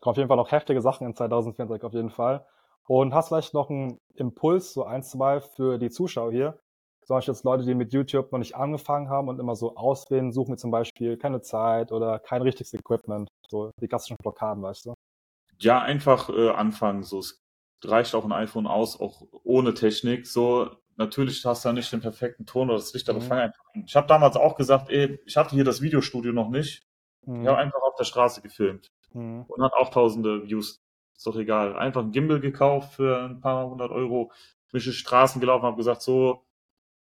[0.00, 2.44] Kommen auf jeden Fall noch heftige Sachen in 2024 auf jeden Fall.
[2.88, 6.58] Und hast vielleicht noch einen Impuls, so ein, zwei für die Zuschauer hier?
[7.04, 10.32] Zum Beispiel jetzt Leute, die mit YouTube noch nicht angefangen haben und immer so auswählen,
[10.32, 13.28] suchen mir zum Beispiel keine Zeit oder kein richtiges Equipment.
[13.48, 14.94] So die klassischen Blockaden, weißt du?
[15.58, 17.02] Ja, einfach äh, anfangen.
[17.02, 17.42] So, es
[17.84, 20.26] reicht auch ein iPhone aus, auch ohne Technik.
[20.26, 23.24] So, natürlich hast du ja nicht den perfekten Ton oder das Licht, aber mhm.
[23.24, 23.84] fang einfach an.
[23.86, 26.82] Ich habe damals auch gesagt, ey, ich hatte hier das Videostudio noch nicht.
[27.26, 27.42] Mhm.
[27.42, 29.44] Ich habe einfach auf der Straße gefilmt mhm.
[29.48, 30.78] und hat auch tausende Views.
[31.16, 31.76] Ist doch egal.
[31.76, 34.32] Einfach ein Gimbal gekauft für ein paar hundert Euro,
[34.72, 36.44] bin durch Straßen gelaufen, habe gesagt, so,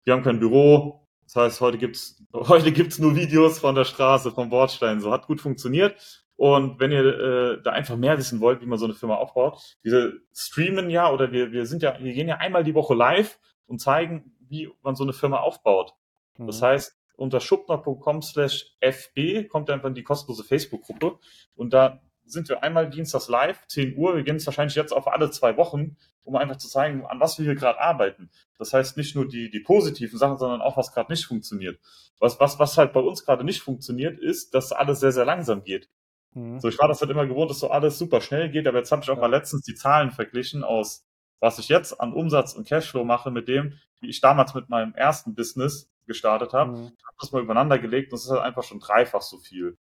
[0.04, 1.08] wir haben kein Büro.
[1.24, 5.00] Das heißt, heute gibt's heute gibt's nur Videos von der Straße, vom Bordstein.
[5.00, 5.96] So hat gut funktioniert.
[6.36, 9.62] Und wenn ihr äh, da einfach mehr wissen wollt, wie man so eine Firma aufbaut,
[9.84, 13.40] wir streamen ja oder wir, wir sind ja, wir gehen ja einmal die Woche live
[13.68, 15.94] und zeigen, wie man so eine Firma aufbaut.
[16.38, 16.48] Mhm.
[16.48, 21.20] Das heißt, unter schubner.com slash fb kommt einfach in die kostenlose Facebook-Gruppe
[21.54, 22.02] und da
[22.32, 24.16] sind wir einmal dienstags live, 10 Uhr.
[24.16, 27.38] Wir gehen es wahrscheinlich jetzt auf alle zwei Wochen, um einfach zu zeigen, an was
[27.38, 28.30] wir hier gerade arbeiten.
[28.58, 31.80] Das heißt nicht nur die, die positiven Sachen, sondern auch, was gerade nicht funktioniert.
[32.20, 35.64] Was, was, was halt bei uns gerade nicht funktioniert, ist, dass alles sehr, sehr langsam
[35.64, 35.90] geht.
[36.34, 36.60] Mhm.
[36.60, 38.92] So, ich war das halt immer gewohnt, dass so alles super schnell geht, aber jetzt
[38.92, 39.22] habe ich auch ja.
[39.22, 41.06] mal letztens die Zahlen verglichen aus,
[41.40, 44.94] was ich jetzt an Umsatz und Cashflow mache mit dem, wie ich damals mit meinem
[44.94, 46.72] ersten Business gestartet habe.
[46.72, 46.86] Mhm.
[46.86, 49.78] habe das mal übereinander gelegt und es ist halt einfach schon dreifach so viel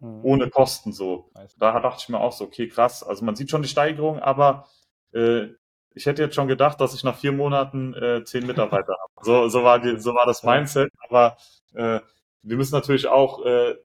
[0.00, 0.20] mhm.
[0.22, 1.30] ohne Kosten so.
[1.58, 3.02] Da dachte ich mir auch so, okay, krass.
[3.02, 4.66] Also man sieht schon die Steigerung, aber
[5.12, 5.48] äh,
[5.94, 9.24] ich hätte jetzt schon gedacht, dass ich nach vier Monaten äh, zehn Mitarbeiter habe.
[9.24, 10.90] So, so war die, so war das Mindset.
[11.08, 11.36] Aber
[11.74, 12.00] äh,
[12.42, 13.76] wir müssen natürlich auch äh,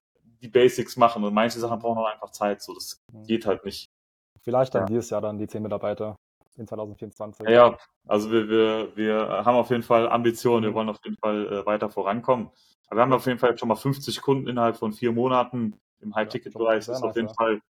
[0.41, 2.61] die Basics machen und manche Sachen brauchen auch einfach Zeit.
[2.61, 3.23] So, das mhm.
[3.23, 3.89] geht halt nicht.
[4.41, 4.87] Vielleicht dann ja.
[4.87, 6.15] dieses Jahr dann die zehn Mitarbeiter
[6.57, 7.47] in 2024.
[7.47, 10.75] Ja, ja, also wir, wir, wir haben auf jeden Fall Ambitionen, wir mhm.
[10.75, 12.49] wollen auf jeden Fall äh, weiter vorankommen.
[12.87, 15.79] Aber wir haben auf jeden Fall jetzt schon mal 50 Kunden innerhalb von vier Monaten
[16.01, 17.61] im High-Ticket-Bereich ist, auf jeden Fall,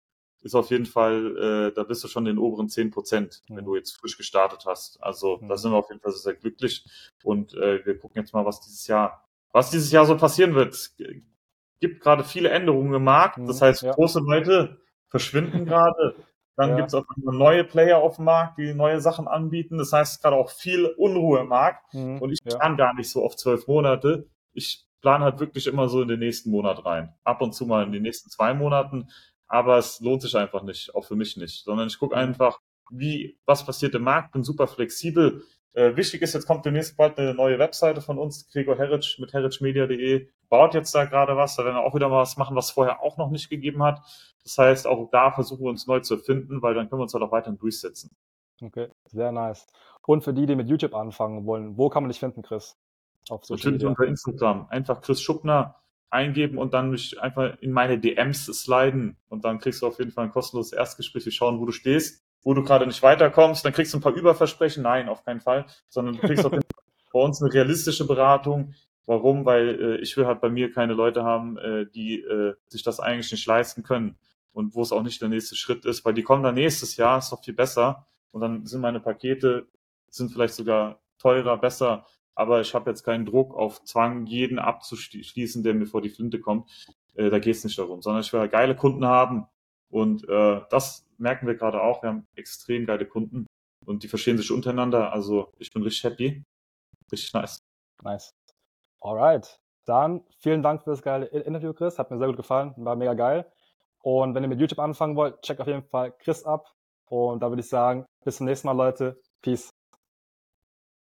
[0.42, 3.66] ist auf jeden Fall, äh, da bist du schon in den oberen 10 Prozent, wenn
[3.66, 5.02] du jetzt frisch gestartet hast.
[5.02, 6.86] Also da sind wir auf jeden Fall sehr, sehr glücklich.
[7.24, 10.74] Und äh, wir gucken jetzt mal, was dieses Jahr, was dieses Jahr so passieren wird.
[10.74, 10.96] Es
[11.80, 13.38] gibt gerade viele Änderungen im Markt.
[13.48, 13.94] Das heißt, ja.
[13.94, 14.78] große Leute
[15.08, 16.16] verschwinden gerade.
[16.56, 16.76] Dann ja.
[16.76, 19.78] gibt es auch neue Player auf dem Markt, die neue Sachen anbieten.
[19.78, 21.94] Das heißt, gerade auch viel Unruhe im Markt.
[21.94, 22.22] Mhm.
[22.22, 22.58] Und ich ja.
[22.58, 24.28] kann gar nicht so auf zwölf Monate.
[24.52, 27.14] Ich plan halt wirklich immer so in den nächsten Monat rein.
[27.24, 29.10] Ab und zu mal in den nächsten zwei Monaten.
[29.48, 31.64] Aber es lohnt sich einfach nicht, auch für mich nicht.
[31.64, 32.60] Sondern ich gucke einfach,
[32.92, 35.44] wie, was passiert im Markt, bin super flexibel.
[35.74, 39.34] Äh, wichtig ist, jetzt kommt demnächst bald eine neue Webseite von uns, Gregor Herritsch mit
[39.34, 42.72] herritschmedia.de, baut jetzt da gerade was, da werden wir auch wieder mal was machen, was
[42.72, 44.02] vorher auch noch nicht gegeben hat.
[44.44, 47.14] Das heißt, auch da versuchen wir uns neu zu erfinden, weil dann können wir uns
[47.14, 48.16] halt auch weiterhin durchsetzen.
[48.62, 49.68] Okay, sehr nice.
[50.06, 52.76] Und für die, die mit YouTube anfangen wollen, wo kann man dich finden, Chris?
[53.32, 54.68] Auf Social Natürlich unter Instagram.
[54.70, 55.76] Einfach Chris Schuppner
[56.10, 60.12] eingeben und dann mich einfach in meine DMs sliden und dann kriegst du auf jeden
[60.12, 61.26] Fall ein kostenloses Erstgespräch.
[61.26, 63.64] Wir schauen, wo du stehst, wo du gerade nicht weiterkommst.
[63.64, 64.84] Dann kriegst du ein paar Überversprechen.
[64.84, 65.66] Nein, auf keinen Fall.
[65.88, 68.74] Sondern du kriegst auf jeden Fall bei uns eine realistische Beratung.
[69.06, 69.46] Warum?
[69.46, 73.00] Weil äh, ich will halt bei mir keine Leute haben, äh, die äh, sich das
[73.00, 74.18] eigentlich nicht leisten können
[74.54, 77.20] und wo es auch nicht der nächste Schritt ist, weil die kommen dann nächstes Jahr,
[77.20, 79.68] ist doch viel besser und dann sind meine Pakete,
[80.10, 82.06] sind vielleicht sogar teurer, besser,
[82.36, 86.40] aber ich habe jetzt keinen Druck auf Zwang, jeden abzuschließen, der mir vor die Flinte
[86.40, 86.70] kommt.
[87.16, 89.48] Äh, da geht es nicht darum, sondern ich will geile Kunden haben.
[89.90, 92.04] Und äh, das merken wir gerade auch.
[92.04, 93.46] Wir haben extrem geile Kunden
[93.86, 95.12] und die verstehen sich untereinander.
[95.12, 96.44] Also ich bin richtig happy.
[97.12, 97.60] Richtig nice.
[98.04, 98.32] Nice.
[99.02, 99.60] Alright.
[99.86, 101.98] Dann vielen Dank für das geile Interview, Chris.
[101.98, 102.74] Hat mir sehr gut gefallen.
[102.78, 103.52] War mega geil.
[104.02, 106.72] Und wenn ihr mit YouTube anfangen wollt, checkt auf jeden Fall Chris ab.
[107.08, 109.20] Und da würde ich sagen, bis zum nächsten Mal, Leute.
[109.42, 109.70] Peace.